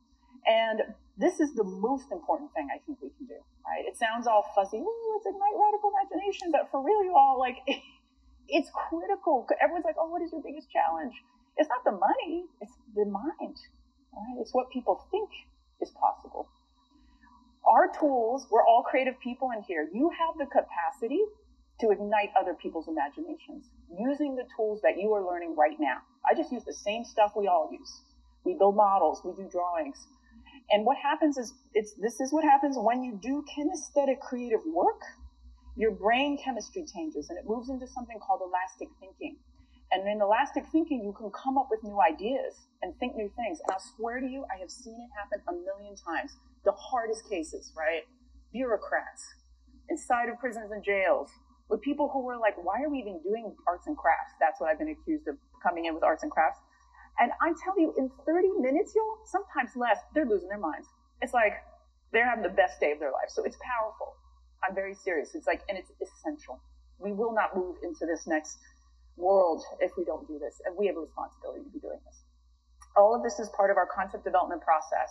And 0.47 0.95
this 1.19 1.41
is 1.41 1.55
the 1.55 1.65
most 1.65 2.13
important 2.13 2.53
thing 2.55 2.69
I 2.73 2.79
think 2.85 3.01
we 3.03 3.11
can 3.17 3.27
do, 3.27 3.41
right? 3.65 3.85
It 3.85 3.97
sounds 3.97 4.27
all 4.27 4.45
fuzzy. 4.55 4.79
Ooh, 4.79 5.05
let's 5.17 5.27
ignite 5.27 5.57
radical 5.57 5.93
imagination. 5.93 6.53
But 6.53 6.71
for 6.71 6.85
real, 6.85 7.03
you 7.05 7.13
all, 7.17 7.41
like, 7.41 7.61
it's 8.49 8.71
critical. 8.73 9.47
Everyone's 9.61 9.85
like, 9.85 9.97
oh, 9.99 10.09
what 10.09 10.23
is 10.23 10.33
your 10.33 10.41
biggest 10.41 10.71
challenge? 10.71 11.13
It's 11.57 11.69
not 11.69 11.85
the 11.85 11.97
money, 11.97 12.45
it's 12.61 12.77
the 12.95 13.07
mind, 13.07 13.57
right? 14.13 14.37
It's 14.41 14.53
what 14.53 14.71
people 14.71 15.09
think 15.11 15.31
is 15.81 15.91
possible. 15.97 16.49
Our 17.67 17.91
tools, 17.99 18.47
we're 18.51 18.65
all 18.67 18.83
creative 18.83 19.19
people 19.21 19.51
in 19.57 19.63
here. 19.63 19.89
You 19.93 20.11
have 20.11 20.39
the 20.39 20.47
capacity 20.47 21.21
to 21.81 21.91
ignite 21.91 22.31
other 22.39 22.55
people's 22.55 22.89
imaginations 22.89 23.69
using 23.99 24.37
the 24.37 24.45
tools 24.57 24.81
that 24.83 24.99
you 24.99 25.13
are 25.13 25.25
learning 25.25 25.57
right 25.57 25.77
now. 25.79 25.99
I 26.29 26.35
just 26.35 26.53
use 26.53 26.65
the 26.65 26.73
same 26.73 27.05
stuff 27.05 27.33
we 27.37 27.49
all 27.49 27.69
use. 27.73 28.03
We 28.45 28.55
build 28.55 28.77
models, 28.77 29.21
we 29.25 29.33
do 29.33 29.49
drawings, 29.51 30.07
and 30.71 30.85
what 30.85 30.97
happens 30.97 31.39
is, 31.39 31.55
it's, 31.75 31.95
this 31.95 32.21
is 32.21 32.33
what 32.33 32.45
happens 32.45 32.77
when 32.79 33.03
you 33.03 33.19
do 33.23 33.45
kinesthetic 33.47 34.21
creative 34.21 34.61
work. 34.67 35.01
Your 35.77 35.93
brain 35.93 36.39
chemistry 36.43 36.85
changes 36.93 37.29
and 37.29 37.39
it 37.39 37.45
moves 37.47 37.69
into 37.69 37.87
something 37.87 38.19
called 38.19 38.41
elastic 38.43 38.89
thinking. 38.99 39.37
And 39.93 40.09
in 40.09 40.21
elastic 40.21 40.65
thinking, 40.73 41.05
you 41.05 41.13
can 41.13 41.31
come 41.31 41.59
up 41.59 41.69
with 41.71 41.85
new 41.85 42.01
ideas 42.03 42.67
and 42.83 42.97
think 42.99 43.15
new 43.15 43.31
things. 43.37 43.61
And 43.61 43.71
I 43.71 43.79
swear 43.95 44.21
to 44.21 44.27
you, 44.27 44.45
I 44.51 44.59
have 44.59 44.71
seen 44.71 44.99
it 44.99 45.11
happen 45.15 45.39
a 45.47 45.53
million 45.53 45.95
times. 45.95 46.35
The 46.67 46.73
hardest 46.73 47.31
cases, 47.31 47.73
right? 47.77 48.03
Bureaucrats 48.53 49.23
inside 49.89 50.29
of 50.29 50.39
prisons 50.39 50.73
and 50.73 50.83
jails 50.83 51.31
with 51.69 51.81
people 51.81 52.11
who 52.13 52.23
were 52.23 52.37
like, 52.37 52.55
why 52.63 52.83
are 52.83 52.91
we 52.91 52.99
even 52.99 53.21
doing 53.23 53.55
arts 53.67 53.87
and 53.87 53.97
crafts? 53.97 54.35
That's 54.41 54.61
what 54.61 54.71
I've 54.71 54.79
been 54.79 54.91
accused 54.91 55.27
of 55.29 55.37
coming 55.63 55.87
in 55.87 55.95
with 55.95 56.03
arts 56.03 56.23
and 56.23 56.31
crafts. 56.31 56.59
And 57.19 57.33
I 57.41 57.55
tell 57.65 57.79
you, 57.79 57.95
in 57.97 58.11
30 58.27 58.61
minutes, 58.61 58.93
y'all, 58.95 59.19
sometimes 59.25 59.71
less, 59.75 59.99
they're 60.15 60.27
losing 60.27 60.49
their 60.49 60.59
minds. 60.59 60.87
It's 61.23 61.33
like 61.33 61.55
they're 62.13 62.29
having 62.29 62.43
the 62.43 62.55
best 62.55 62.79
day 62.79 62.93
of 62.93 62.99
their 62.99 63.11
life. 63.11 63.31
So 63.31 63.43
it's 63.43 63.57
powerful. 63.63 64.15
I'm 64.67 64.75
very 64.75 64.95
serious. 64.95 65.35
It's 65.35 65.47
like, 65.47 65.63
and 65.69 65.79
it's 65.79 65.91
essential. 66.03 66.61
We 66.99 67.13
will 67.13 67.33
not 67.33 67.57
move 67.57 67.77
into 67.83 68.07
this 68.07 68.27
next 68.27 68.59
world 69.17 69.63
if 69.81 69.93
we 69.97 70.05
don't 70.05 70.27
do 70.29 70.39
this. 70.39 70.61
And 70.67 70.77
we 70.77 70.87
have 70.87 70.97
a 70.97 71.01
responsibility 71.01 71.65
to 71.65 71.71
be 71.71 71.81
doing 71.81 71.99
this. 72.05 72.23
All 72.97 73.15
of 73.15 73.23
this 73.23 73.39
is 73.39 73.49
part 73.57 73.71
of 73.71 73.77
our 73.77 73.87
concept 73.87 74.25
development 74.25 74.63
process. 74.63 75.11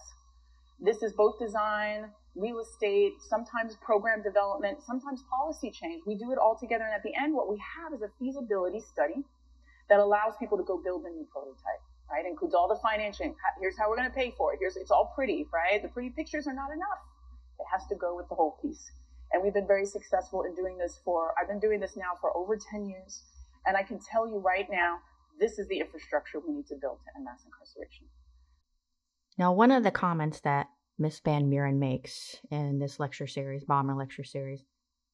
This 0.79 1.01
is 1.01 1.13
both 1.13 1.39
design, 1.39 2.11
real 2.35 2.59
estate, 2.59 3.13
sometimes 3.29 3.77
program 3.77 4.21
development, 4.21 4.79
sometimes 4.85 5.23
policy 5.29 5.71
change. 5.71 6.03
We 6.05 6.15
do 6.15 6.31
it 6.31 6.37
all 6.37 6.57
together. 6.59 6.83
And 6.83 6.93
at 6.93 7.03
the 7.03 7.13
end, 7.15 7.33
what 7.33 7.49
we 7.49 7.57
have 7.57 7.93
is 7.93 8.01
a 8.01 8.11
feasibility 8.19 8.81
study 8.81 9.23
that 9.89 9.99
allows 9.99 10.33
people 10.37 10.57
to 10.57 10.63
go 10.63 10.81
build 10.83 11.05
a 11.05 11.09
new 11.09 11.27
prototype 11.31 11.81
right? 12.11 12.25
It 12.25 12.29
Includes 12.29 12.53
all 12.53 12.67
the 12.67 12.79
financing. 12.81 13.35
Here's 13.59 13.77
how 13.77 13.89
we're 13.89 13.97
going 13.97 14.09
to 14.09 14.15
pay 14.15 14.33
for 14.37 14.53
it. 14.53 14.59
Here's 14.59 14.75
it's 14.75 14.91
all 14.91 15.11
pretty, 15.15 15.47
right? 15.53 15.81
The 15.81 15.89
pretty 15.89 16.09
pictures 16.09 16.47
are 16.47 16.53
not 16.53 16.71
enough. 16.71 17.01
It 17.59 17.65
has 17.71 17.87
to 17.87 17.95
go 17.95 18.15
with 18.15 18.29
the 18.29 18.35
whole 18.35 18.57
piece. 18.61 18.91
And 19.31 19.43
we've 19.43 19.53
been 19.53 19.67
very 19.67 19.85
successful 19.85 20.43
in 20.43 20.53
doing 20.55 20.77
this 20.77 20.99
for. 21.03 21.33
I've 21.39 21.47
been 21.47 21.59
doing 21.59 21.79
this 21.79 21.97
now 21.97 22.13
for 22.21 22.35
over 22.37 22.57
10 22.57 22.85
years, 22.85 23.23
and 23.65 23.75
I 23.75 23.83
can 23.83 23.99
tell 23.99 24.27
you 24.27 24.37
right 24.37 24.67
now, 24.69 24.99
this 25.39 25.57
is 25.59 25.67
the 25.67 25.79
infrastructure 25.79 26.39
we 26.39 26.53
need 26.53 26.67
to 26.67 26.75
build 26.75 26.99
to 27.03 27.17
end 27.17 27.25
mass 27.25 27.43
incarceration. 27.43 28.05
Now, 29.37 29.53
one 29.53 29.71
of 29.71 29.83
the 29.83 29.91
comments 29.91 30.39
that 30.41 30.67
Miss 30.97 31.19
Van 31.19 31.49
Buren 31.49 31.79
makes 31.79 32.37
in 32.51 32.79
this 32.79 32.99
lecture 32.99 33.27
series, 33.27 33.65
Bomber 33.65 33.95
lecture 33.95 34.23
series, 34.23 34.63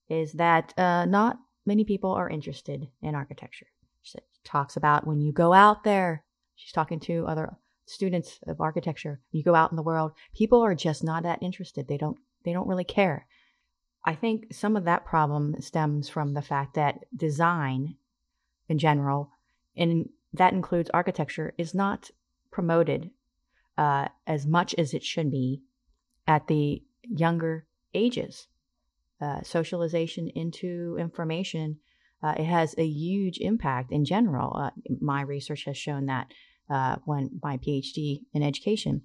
is 0.10 0.34
that 0.34 0.74
uh, 0.78 1.06
not 1.06 1.38
many 1.66 1.84
people 1.84 2.12
are 2.12 2.30
interested 2.30 2.88
in 3.02 3.16
architecture. 3.16 3.68
She 4.04 4.20
talks 4.44 4.78
about 4.78 5.08
when 5.08 5.22
you 5.22 5.32
go 5.32 5.54
out 5.54 5.84
there, 5.84 6.24
She's 6.62 6.74
talking 6.74 7.00
to 7.02 7.26
other 7.26 7.58
students 7.88 8.40
of 8.46 8.62
architecture. 8.62 9.20
You 9.32 9.42
go 9.44 9.56
out 9.56 9.72
in 9.72 9.76
the 9.76 9.82
world, 9.82 10.12
people 10.36 10.62
are 10.62 10.76
just 10.76 11.04
not 11.04 11.24
that 11.24 11.42
interested. 11.42 11.88
They 11.88 11.98
don't 11.98 12.20
they 12.44 12.54
don't 12.54 12.68
really 12.68 12.84
care. 12.84 13.26
I 14.06 14.14
think 14.14 14.54
some 14.54 14.76
of 14.76 14.84
that 14.86 15.06
problem 15.06 15.60
stems 15.60 16.08
from 16.08 16.34
the 16.34 16.42
fact 16.42 16.76
that 16.76 17.06
design 17.16 17.96
in 18.70 18.78
general, 18.78 19.32
and 19.76 20.10
that 20.34 20.54
includes 20.54 20.92
architecture, 20.92 21.54
is 21.58 21.74
not 21.74 22.12
promoted 22.52 23.10
uh, 23.82 24.08
as 24.28 24.46
much 24.46 24.76
as 24.78 24.94
it 24.94 25.04
should 25.04 25.32
be 25.32 25.64
at 26.28 26.46
the 26.46 26.84
younger 27.02 27.66
ages. 27.96 28.48
Uh, 29.20 29.42
socialization 29.42 30.30
into 30.30 30.98
information, 31.00 31.78
uh, 32.22 32.36
it 32.38 32.44
has 32.44 32.76
a 32.78 32.86
huge 32.86 33.40
impact 33.40 33.92
in 33.92 34.06
general. 34.06 34.56
Uh, 34.56 34.70
my 35.00 35.22
research 35.22 35.66
has 35.66 35.78
shown 35.78 36.06
that 36.06 36.28
uh, 36.70 36.98
when 37.06 37.32
my 37.42 37.58
PhD 37.58 38.22
in 38.34 38.44
education. 38.44 39.02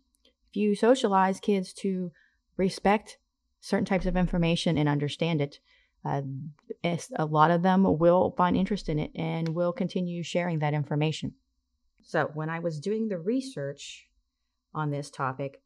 If 0.50 0.56
you 0.56 0.74
socialize 0.74 1.40
kids 1.40 1.72
to 1.84 2.12
respect 2.58 3.16
certain 3.60 3.86
types 3.86 4.04
of 4.04 4.14
information 4.14 4.76
and 4.76 4.90
understand 4.90 5.40
it, 5.40 5.58
uh, 6.04 6.20
a 6.84 7.24
lot 7.24 7.50
of 7.50 7.62
them 7.62 7.98
will 7.98 8.34
find 8.36 8.58
interest 8.58 8.90
in 8.90 8.98
it 8.98 9.10
and 9.14 9.48
will 9.48 9.72
continue 9.72 10.22
sharing 10.22 10.58
that 10.58 10.74
information. 10.74 11.32
So, 12.02 12.30
when 12.34 12.50
I 12.50 12.58
was 12.58 12.78
doing 12.78 13.08
the 13.08 13.18
research 13.18 14.06
on 14.76 14.90
this 14.90 15.10
topic, 15.10 15.60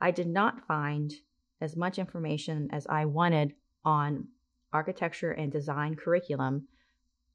I 0.00 0.10
did 0.10 0.28
not 0.28 0.66
find 0.66 1.12
as 1.60 1.76
much 1.76 1.98
information 1.98 2.68
as 2.72 2.86
I 2.86 3.04
wanted 3.04 3.54
on 3.84 4.28
architecture 4.72 5.32
and 5.32 5.52
design 5.52 5.96
curriculum 5.96 6.68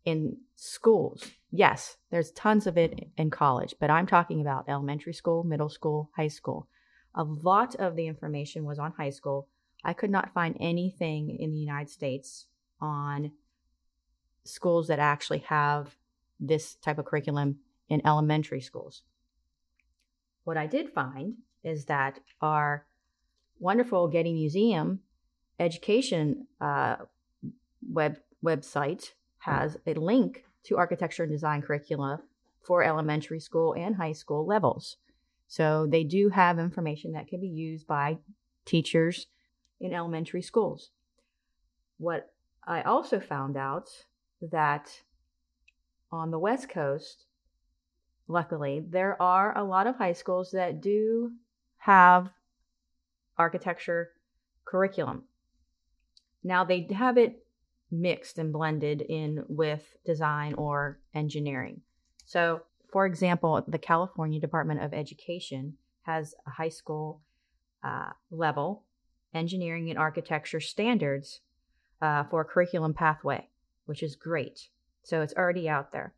in 0.06 0.38
schools. 0.56 1.24
Yes, 1.52 1.98
there's 2.10 2.32
tons 2.32 2.66
of 2.66 2.78
it 2.78 3.10
in 3.18 3.30
college, 3.30 3.76
but 3.80 3.90
I'm 3.90 4.08
talking 4.08 4.42
about 4.42 4.68
elementary 4.68 5.14
school, 5.14 5.44
middle 5.44 5.70
school, 5.70 6.10
high 6.16 6.30
school. 6.30 6.68
A 7.14 7.24
lot 7.24 7.76
of 7.76 7.96
the 7.96 8.08
information 8.08 8.66
was 8.66 8.80
on 8.80 8.94
high 8.94 9.10
school. 9.10 9.48
I 9.84 9.94
could 9.94 10.10
not 10.10 10.34
find 10.34 10.56
anything 10.60 11.38
in 11.40 11.52
the 11.52 11.60
United 11.60 11.90
States 11.90 12.48
on 12.80 13.32
schools 14.44 14.88
that 14.88 15.00
actually 15.00 15.40
have 15.40 15.96
this 16.40 16.76
type 16.76 16.98
of 16.98 17.06
curriculum 17.06 17.58
in 17.90 18.06
elementary 18.06 18.62
schools. 18.62 19.04
What 20.48 20.56
I 20.56 20.66
did 20.66 20.94
find 20.94 21.34
is 21.62 21.84
that 21.88 22.22
our 22.42 22.86
wonderful 23.60 24.08
Getty 24.08 24.32
Museum 24.32 25.02
education 25.60 26.48
uh, 26.62 26.96
web 27.92 28.20
website 28.42 29.12
has 29.40 29.76
a 29.86 29.96
link 29.96 30.46
to 30.64 30.78
architecture 30.78 31.24
and 31.24 31.32
design 31.34 31.62
curricula 31.62 32.22
for 32.62 32.82
elementary 32.82 33.42
school 33.42 33.74
and 33.74 33.98
high 33.98 34.14
school 34.14 34.46
levels. 34.46 34.96
So 35.50 35.86
they 35.86 36.06
do 36.06 36.30
have 36.30 36.60
information 36.60 37.12
that 37.12 37.28
can 37.28 37.42
be 37.42 37.50
used 37.50 37.86
by 37.86 38.20
teachers 38.64 39.28
in 39.82 39.94
elementary 39.94 40.42
schools. 40.42 40.92
What 41.98 42.32
I 42.66 42.84
also 42.84 43.20
found 43.20 43.58
out 43.58 43.90
that 44.42 45.02
on 46.10 46.32
the 46.32 46.40
West 46.40 46.70
Coast, 46.70 47.26
luckily, 48.28 48.84
there 48.88 49.22
are 49.22 49.58
a 49.58 49.64
lot 49.64 49.88
of 49.88 49.96
high 49.96 50.14
schools 50.14 50.52
that 50.52 50.82
do 50.82 51.32
have 51.78 52.30
architecture 53.38 54.12
curriculum. 54.66 55.24
Now 56.44 56.64
they 56.64 56.88
have 56.94 57.18
it 57.18 57.46
mixed 57.92 58.38
and 58.38 58.52
blended 58.52 59.02
in 59.02 59.44
with 59.48 59.96
design 60.06 60.54
or 60.56 61.00
engineering. 61.14 61.82
So, 62.26 62.62
for 62.92 63.06
example, 63.06 63.64
the 63.68 63.78
California 63.78 64.40
Department 64.40 64.82
of 64.82 64.94
Education 64.94 65.78
has 66.04 66.36
a 66.46 66.50
high 66.50 66.70
school 66.70 67.22
uh, 67.84 68.12
level 68.32 68.84
engineering 69.34 69.90
and 69.90 70.00
architecture 70.00 70.60
standards 70.60 71.42
uh, 72.02 72.24
for 72.26 72.42
a 72.42 72.46
curriculum 72.46 72.94
pathway, 72.94 73.48
which 73.86 74.04
is 74.04 74.16
great. 74.16 74.70
So 75.04 75.22
it's 75.22 75.34
already 75.34 75.70
out 75.70 75.92
there. 75.92 76.14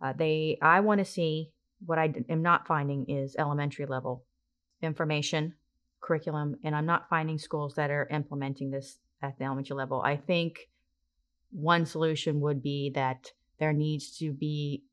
Uh, 0.00 0.12
they, 0.16 0.58
I 0.62 0.80
want 0.80 0.98
to 0.98 1.04
see 1.04 1.50
what 1.84 1.98
I 1.98 2.12
am 2.28 2.42
not 2.42 2.66
finding 2.66 3.08
is 3.08 3.36
elementary 3.38 3.86
level 3.86 4.24
information, 4.82 5.54
curriculum, 6.00 6.56
and 6.64 6.74
I'm 6.74 6.86
not 6.86 7.08
finding 7.08 7.38
schools 7.38 7.74
that 7.74 7.90
are 7.90 8.08
implementing 8.10 8.70
this 8.70 8.98
at 9.22 9.38
the 9.38 9.44
elementary 9.44 9.76
level. 9.76 10.00
I 10.00 10.16
think 10.16 10.70
one 11.50 11.84
solution 11.84 12.40
would 12.40 12.62
be 12.62 12.90
that 12.94 13.32
there 13.58 13.72
needs 13.72 14.16
to 14.18 14.32
be 14.32 14.84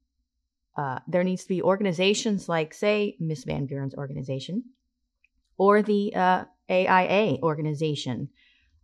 uh, 0.76 1.00
there 1.08 1.24
needs 1.24 1.42
to 1.42 1.50
be 1.50 1.64
organizations 1.64 2.48
like, 2.48 2.72
say, 2.72 3.18
Miss 3.20 3.46
Van 3.46 3.66
Buren's 3.66 3.96
organization 3.96 4.64
or 5.58 5.82
the 5.82 6.14
uh, 6.16 6.44
AIA 6.70 7.40
organization. 7.42 8.30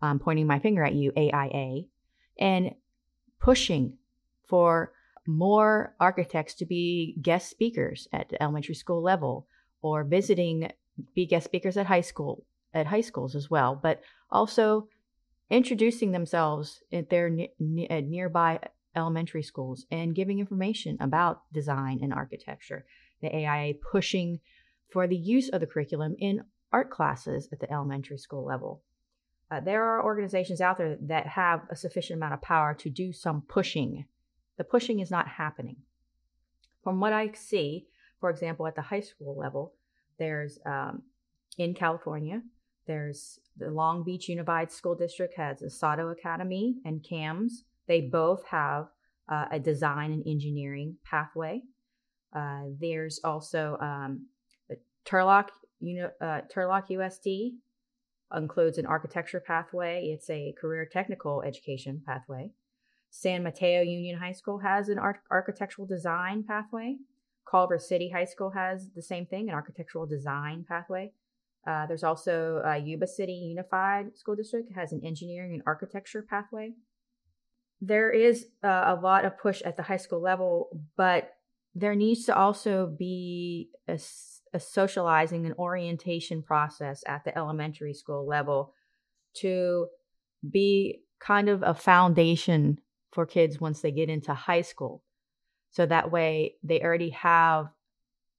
I'm 0.02 0.18
pointing 0.18 0.48
my 0.48 0.58
finger 0.58 0.84
at 0.84 0.96
you, 0.96 1.14
AIA, 1.16 1.84
and 2.40 2.72
pushing 3.40 3.98
for 4.48 4.92
more 5.28 5.96
architects 6.00 6.54
to 6.56 6.66
be 6.66 7.16
guest 7.22 7.50
speakers 7.50 8.08
at 8.12 8.34
elementary 8.40 8.76
school 8.76 9.02
level 9.02 9.48
or 9.82 10.04
visiting 10.04 10.72
be 11.16 11.26
guest 11.26 11.46
speakers 11.46 11.78
at 11.78 11.86
high 11.86 12.02
school 12.02 12.46
at 12.74 12.88
high 12.88 13.02
schools 13.02 13.36
as 13.36 13.50
well 13.50 13.80
but 13.82 14.02
also 14.30 14.88
introducing 15.50 16.12
themselves 16.12 16.82
at 16.92 17.10
their 17.10 17.28
at 17.90 18.06
nearby 18.06 18.60
elementary 18.96 19.44
schools 19.44 19.86
and 19.92 20.16
giving 20.16 20.40
information 20.40 20.98
about 21.00 21.42
design 21.52 22.00
and 22.02 22.14
architecture 22.14 22.86
the 23.22 23.34
aia 23.34 23.74
pushing 23.92 24.40
for 24.92 25.08
the 25.08 25.18
use 25.18 25.50
of 25.50 25.60
the 25.60 25.68
curriculum 25.68 26.16
in 26.20 26.44
art 26.72 26.90
classes 26.90 27.48
at 27.52 27.60
the 27.60 27.72
elementary 27.72 28.18
school 28.18 28.46
level. 28.46 28.84
Uh, 29.50 29.60
there 29.60 29.84
are 29.84 30.04
organizations 30.04 30.62
out 30.62 30.78
there 30.78 30.98
that 31.02 31.28
have 31.28 31.62
a 31.70 31.76
sufficient 31.76 32.18
amount 32.18 32.34
of 32.34 32.42
power 32.42 32.74
to 32.74 32.90
do 32.90 33.14
some 33.14 33.42
pushing 33.48 34.06
the 34.58 34.64
pushing 34.64 35.00
is 35.00 35.12
not 35.12 35.28
happening. 35.28 35.78
From 36.84 37.00
what 37.00 37.14
I 37.14 37.32
see, 37.34 37.88
for 38.20 38.30
example, 38.30 38.68
at 38.68 38.76
the 38.76 38.82
high 38.82 39.02
school 39.02 39.38
level, 39.38 39.74
there's 40.20 40.60
um, 40.66 41.04
in 41.58 41.74
California, 41.74 42.42
there's 42.88 43.40
the 43.58 43.70
Long 43.70 44.04
Beach 44.04 44.28
Unified 44.28 44.72
School 44.72 44.96
District 44.96 45.34
has 45.38 45.62
a 45.62 45.70
Sato 45.70 46.10
Academy 46.10 46.76
and 46.86 47.04
CAMS. 47.04 47.64
They 47.88 48.02
both 48.02 48.46
have 48.48 48.88
uh, 49.30 49.46
a 49.52 49.60
design 49.60 50.12
and 50.12 50.24
engineering 50.28 50.98
pathway. 51.04 51.62
Uh, 52.36 52.64
there's 52.80 53.20
also 53.24 53.78
um, 53.80 54.26
Turlock, 55.06 55.50
you 55.80 56.02
know, 56.02 56.10
uh, 56.26 56.42
Turlock 56.54 56.90
USD 56.90 57.54
includes 58.36 58.78
an 58.78 58.86
architecture 58.86 59.40
pathway. 59.40 60.06
It's 60.14 60.30
a 60.30 60.54
career 60.60 60.88
technical 60.92 61.42
education 61.44 62.02
pathway. 62.06 62.52
San 63.16 63.44
Mateo 63.44 63.84
Union 63.84 64.18
High 64.18 64.32
School 64.32 64.58
has 64.58 64.90
an 64.90 65.00
architectural 65.30 65.86
design 65.86 66.44
pathway. 66.44 66.96
Culver 67.50 67.78
City 67.78 68.10
High 68.10 68.26
School 68.26 68.50
has 68.50 68.90
the 68.96 69.04
same 69.04 69.28
thing, 69.28 69.50
an 69.50 69.56
architectural 69.56 70.08
design 70.08 70.66
pathway. 70.68 71.12
Uh, 71.66 71.86
there's 71.86 72.04
also 72.04 72.64
uh, 72.66 72.74
Yuba 72.74 73.06
City 73.06 73.34
Unified 73.34 74.18
School 74.18 74.36
District 74.36 74.74
has 74.74 74.92
an 74.92 75.02
engineering 75.06 75.54
and 75.54 75.62
architecture 75.68 76.26
pathway. 76.28 76.74
There 77.80 78.10
is 78.10 78.48
uh, 78.64 78.96
a 78.98 79.00
lot 79.00 79.26
of 79.26 79.38
push 79.38 79.62
at 79.62 79.78
the 79.78 79.84
high 79.84 79.98
school 79.98 80.20
level, 80.20 80.70
but 80.98 81.30
there 81.76 81.94
needs 81.94 82.26
to 82.26 82.36
also 82.36 82.88
be 82.88 83.70
a, 83.88 84.00
a 84.54 84.60
socializing 84.60 85.46
and 85.46 85.54
orientation 85.60 86.42
process 86.42 87.04
at 87.06 87.24
the 87.26 87.38
elementary 87.38 87.94
school 87.94 88.26
level 88.26 88.74
to 89.36 89.86
be 90.50 91.04
kind 91.20 91.48
of 91.48 91.62
a 91.62 91.76
foundation 91.76 92.80
for 93.14 93.26
kids 93.26 93.62
once 93.62 93.82
they 93.82 93.92
get 93.92 94.10
into 94.10 94.34
high 94.34 94.62
school. 94.62 95.04
So 95.72 95.86
that 95.86 96.12
way 96.12 96.56
they 96.64 96.82
already 96.82 97.12
have 97.12 97.68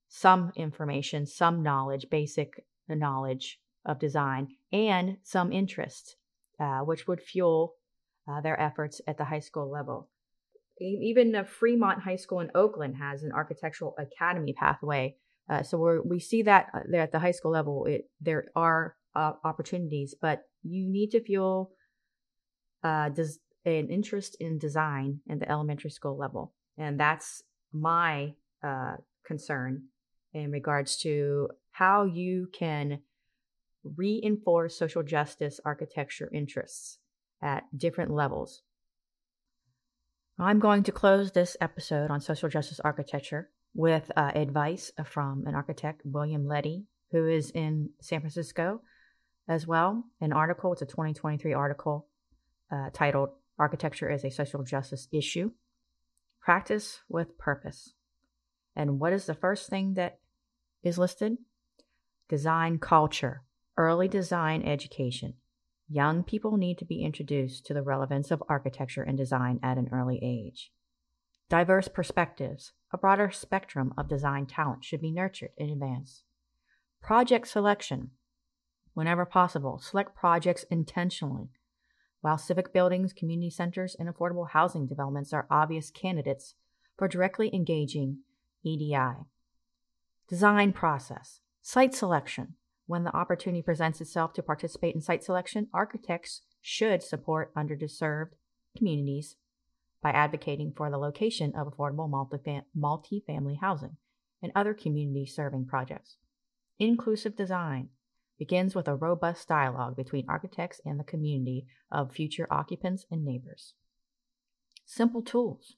some 0.07 0.51
information, 0.55 1.25
some 1.25 1.63
knowledge, 1.63 2.07
basic 2.09 2.65
knowledge 2.87 3.59
of 3.85 3.99
design, 3.99 4.47
and 4.71 5.17
some 5.23 5.51
interest, 5.51 6.17
uh, 6.59 6.79
which 6.79 7.07
would 7.07 7.21
fuel 7.21 7.75
uh, 8.27 8.41
their 8.41 8.59
efforts 8.59 9.01
at 9.07 9.17
the 9.17 9.25
high 9.25 9.39
school 9.39 9.69
level. 9.69 10.09
Even 10.79 11.45
Fremont 11.45 12.01
High 12.01 12.17
School 12.17 12.41
in 12.41 12.51
Oakland 12.53 12.97
has 12.97 13.23
an 13.23 13.31
architectural 13.31 13.95
academy 13.97 14.53
pathway. 14.53 15.15
Uh, 15.49 15.63
so 15.63 16.01
we 16.05 16.19
see 16.19 16.41
that 16.41 16.67
uh, 16.73 16.79
there 16.89 17.01
at 17.01 17.11
the 17.11 17.19
high 17.19 17.31
school 17.31 17.51
level, 17.51 17.85
it, 17.85 18.09
there 18.19 18.45
are 18.55 18.95
uh, 19.15 19.33
opportunities, 19.43 20.15
but 20.19 20.43
you 20.63 20.87
need 20.87 21.11
to 21.11 21.21
fuel 21.21 21.71
uh, 22.83 23.09
does 23.09 23.39
an 23.65 23.89
interest 23.89 24.37
in 24.39 24.57
design 24.57 25.19
in 25.27 25.39
the 25.39 25.49
elementary 25.49 25.89
school 25.89 26.17
level. 26.17 26.53
And 26.77 26.99
that's 26.99 27.43
my 27.73 28.33
uh, 28.63 28.95
concern 29.25 29.83
in 30.33 30.51
regards 30.51 30.97
to 30.97 31.49
how 31.71 32.03
you 32.03 32.47
can 32.53 32.99
reinforce 33.83 34.77
social 34.77 35.03
justice 35.03 35.59
architecture 35.65 36.29
interests 36.33 36.99
at 37.41 37.63
different 37.75 38.11
levels. 38.11 38.61
I'm 40.37 40.59
going 40.59 40.83
to 40.83 40.91
close 40.91 41.31
this 41.31 41.55
episode 41.61 42.11
on 42.11 42.19
social 42.19 42.49
justice 42.49 42.79
architecture 42.83 43.49
with 43.73 44.11
uh, 44.15 44.31
advice 44.35 44.91
from 45.05 45.45
an 45.47 45.55
architect, 45.55 46.01
William 46.03 46.45
Leddy, 46.47 46.85
who 47.11 47.27
is 47.27 47.51
in 47.51 47.89
San 48.01 48.19
Francisco 48.19 48.81
as 49.47 49.65
well. 49.65 50.03
An 50.19 50.33
article, 50.33 50.73
it's 50.73 50.81
a 50.81 50.85
2023 50.85 51.53
article 51.53 52.07
uh, 52.71 52.89
titled 52.91 53.29
Architecture 53.57 54.09
is 54.09 54.25
a 54.25 54.29
social 54.29 54.63
justice 54.63 55.07
issue. 55.11 55.51
Practice 56.41 57.01
with 57.07 57.37
purpose. 57.37 57.93
And 58.75 58.99
what 58.99 59.13
is 59.13 59.25
the 59.25 59.33
first 59.33 59.69
thing 59.69 59.93
that 59.93 60.19
is 60.83 60.97
listed? 60.97 61.37
Design 62.27 62.79
culture, 62.79 63.43
early 63.77 64.07
design 64.07 64.61
education. 64.63 65.35
Young 65.87 66.23
people 66.23 66.57
need 66.57 66.77
to 66.79 66.85
be 66.85 67.03
introduced 67.03 67.65
to 67.67 67.73
the 67.73 67.81
relevance 67.81 68.31
of 68.31 68.43
architecture 68.49 69.03
and 69.03 69.17
design 69.17 69.59
at 69.63 69.77
an 69.77 69.89
early 69.93 70.19
age. 70.21 70.71
Diverse 71.47 71.87
perspectives, 71.87 72.73
a 72.91 72.97
broader 72.97 73.29
spectrum 73.31 73.93
of 73.97 74.09
design 74.09 74.47
talent 74.47 74.83
should 74.83 75.01
be 75.01 75.11
nurtured 75.11 75.51
in 75.57 75.69
advance. 75.69 76.23
Project 77.01 77.47
selection. 77.47 78.11
Whenever 78.95 79.25
possible, 79.25 79.77
select 79.77 80.15
projects 80.15 80.65
intentionally 80.71 81.49
while 82.25 82.39
civic 82.39 82.73
buildings, 82.73 83.13
community 83.13 83.51
centers, 83.51 83.95
and 83.99 84.09
affordable 84.09 84.49
housing 84.49 84.87
developments 84.87 85.31
are 85.31 85.45
obvious 85.51 85.91
candidates 85.91 86.55
for 86.97 87.07
directly 87.07 87.53
engaging 87.53 88.17
EDI. 88.63 89.27
Design 90.27 90.73
process, 90.73 91.41
site 91.61 91.93
selection. 91.93 92.55
When 92.87 93.03
the 93.03 93.15
opportunity 93.15 93.61
presents 93.61 94.01
itself 94.01 94.33
to 94.33 94.41
participate 94.41 94.95
in 94.95 95.01
site 95.01 95.23
selection, 95.23 95.67
architects 95.71 96.41
should 96.63 97.03
support 97.03 97.53
underserved 97.53 98.31
communities 98.75 99.35
by 100.01 100.09
advocating 100.09 100.73
for 100.75 100.89
the 100.89 100.97
location 100.97 101.53
of 101.55 101.67
affordable 101.67 102.09
multi-family 102.73 103.59
housing 103.61 103.97
and 104.41 104.51
other 104.55 104.73
community 104.73 105.27
serving 105.27 105.67
projects. 105.67 106.17
Inclusive 106.79 107.35
design 107.35 107.89
begins 108.37 108.75
with 108.75 108.87
a 108.87 108.95
robust 108.95 109.47
dialogue 109.47 109.95
between 109.95 110.25
architects 110.27 110.81
and 110.85 110.99
the 110.99 111.03
community 111.03 111.65
of 111.91 112.11
future 112.11 112.47
occupants 112.51 113.05
and 113.09 113.23
neighbors. 113.23 113.73
Simple 114.85 115.21
tools. 115.21 115.75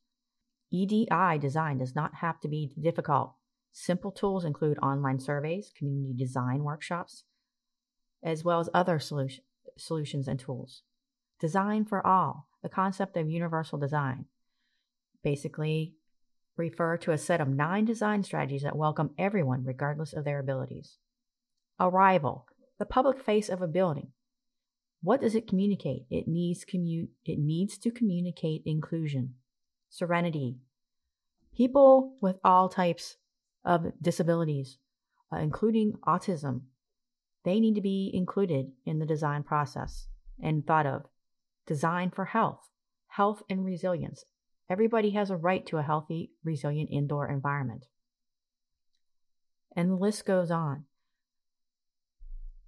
EDI 0.71 1.37
design 1.39 1.77
does 1.77 1.95
not 1.95 2.15
have 2.15 2.39
to 2.41 2.47
be 2.47 2.73
difficult. 2.79 3.33
Simple 3.71 4.11
tools 4.11 4.43
include 4.43 4.79
online 4.79 5.19
surveys, 5.19 5.71
community 5.77 6.13
design 6.13 6.63
workshops, 6.63 7.23
as 8.23 8.43
well 8.43 8.59
as 8.59 8.69
other 8.73 8.99
solution, 8.99 9.43
solutions 9.77 10.27
and 10.27 10.39
tools. 10.39 10.81
Design 11.39 11.85
for 11.85 12.05
all, 12.05 12.49
the 12.63 12.69
concept 12.69 13.15
of 13.15 13.29
universal 13.29 13.77
design. 13.77 14.25
Basically, 15.23 15.93
refer 16.57 16.97
to 16.97 17.11
a 17.11 17.17
set 17.17 17.39
of 17.39 17.47
nine 17.47 17.85
design 17.85 18.23
strategies 18.23 18.63
that 18.63 18.75
welcome 18.75 19.11
everyone 19.17 19.63
regardless 19.63 20.13
of 20.13 20.25
their 20.25 20.39
abilities. 20.39 20.97
Arrival, 21.79 22.45
the 22.79 22.85
public 22.85 23.19
face 23.19 23.49
of 23.49 23.61
a 23.61 23.67
building. 23.67 24.11
What 25.01 25.21
does 25.21 25.35
it 25.35 25.47
communicate? 25.47 26.05
It 26.09 26.27
needs 26.27 26.65
commu- 26.65 27.09
it 27.23 27.37
needs 27.37 27.77
to 27.79 27.91
communicate 27.91 28.63
inclusion, 28.65 29.35
serenity. 29.89 30.57
People 31.55 32.17
with 32.19 32.37
all 32.43 32.67
types 32.67 33.17
of 33.63 33.91
disabilities, 34.01 34.77
uh, 35.31 35.37
including 35.37 35.93
autism, 36.05 36.61
they 37.43 37.59
need 37.59 37.75
to 37.75 37.81
be 37.81 38.11
included 38.13 38.71
in 38.85 38.99
the 38.99 39.05
design 39.05 39.43
process 39.43 40.07
and 40.41 40.65
thought 40.65 40.85
of. 40.85 41.03
Design 41.65 42.11
for 42.11 42.25
health, 42.25 42.69
health 43.07 43.43
and 43.49 43.63
resilience. 43.63 44.25
Everybody 44.69 45.11
has 45.11 45.29
a 45.29 45.37
right 45.37 45.65
to 45.67 45.77
a 45.77 45.83
healthy, 45.83 46.31
resilient 46.43 46.89
indoor 46.91 47.27
environment. 47.29 47.85
And 49.75 49.91
the 49.91 49.95
list 49.95 50.25
goes 50.25 50.49
on 50.49 50.85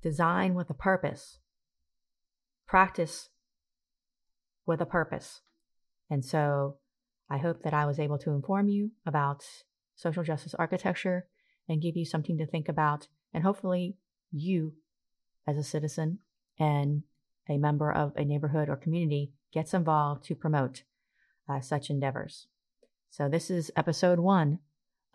Design 0.02 0.54
with 0.54 0.70
a 0.70 0.74
purpose. 0.74 1.40
Practice 2.68 3.30
with 4.66 4.82
a 4.82 4.86
purpose. 4.86 5.42
And 6.10 6.24
so 6.24 6.78
I 7.30 7.38
hope 7.38 7.64
that 7.64 7.74
I 7.74 7.86
was 7.86 8.00
able 8.00 8.18
to 8.20 8.32
inform 8.32 8.70
you 8.70 8.92
about 9.06 9.44
social 9.96 10.24
justice 10.24 10.56
architecture 10.56 11.28
and 11.68 11.82
give 11.82 11.96
you 11.96 12.06
something 12.06 12.38
to 12.38 12.48
think 12.48 12.70
about. 12.70 13.08
And 13.34 13.44
hopefully, 13.44 13.98
you, 14.32 14.74
as 15.48 15.58
a 15.58 15.64
citizen 15.64 16.20
and 16.58 17.04
a 17.48 17.58
member 17.58 17.92
of 17.92 18.14
a 18.16 18.26
neighborhood 18.26 18.70
or 18.70 18.76
community, 18.76 19.34
gets 19.52 19.74
involved 19.74 20.24
to 20.26 20.36
promote 20.36 20.84
uh, 21.48 21.60
such 21.62 21.90
endeavors. 21.90 22.48
So, 23.10 23.28
this 23.28 23.50
is 23.50 23.72
episode 23.76 24.20
one 24.20 24.60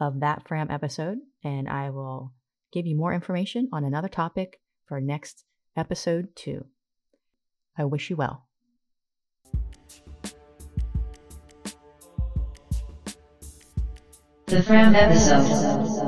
of 0.00 0.20
that 0.20 0.46
Fram 0.46 0.70
episode, 0.70 1.18
and 1.42 1.68
I 1.68 1.90
will 1.90 2.32
give 2.72 2.86
you 2.86 2.96
more 2.96 3.14
information 3.14 3.68
on 3.72 3.84
another 3.84 4.08
topic 4.08 4.60
for 4.86 5.00
next 5.00 5.44
episode 5.76 6.28
two. 6.34 6.66
I 7.76 7.84
wish 7.84 8.10
you 8.10 8.16
well. 8.16 8.46
The 14.46 14.62
Fram 14.62 14.94
episode. 14.94 16.04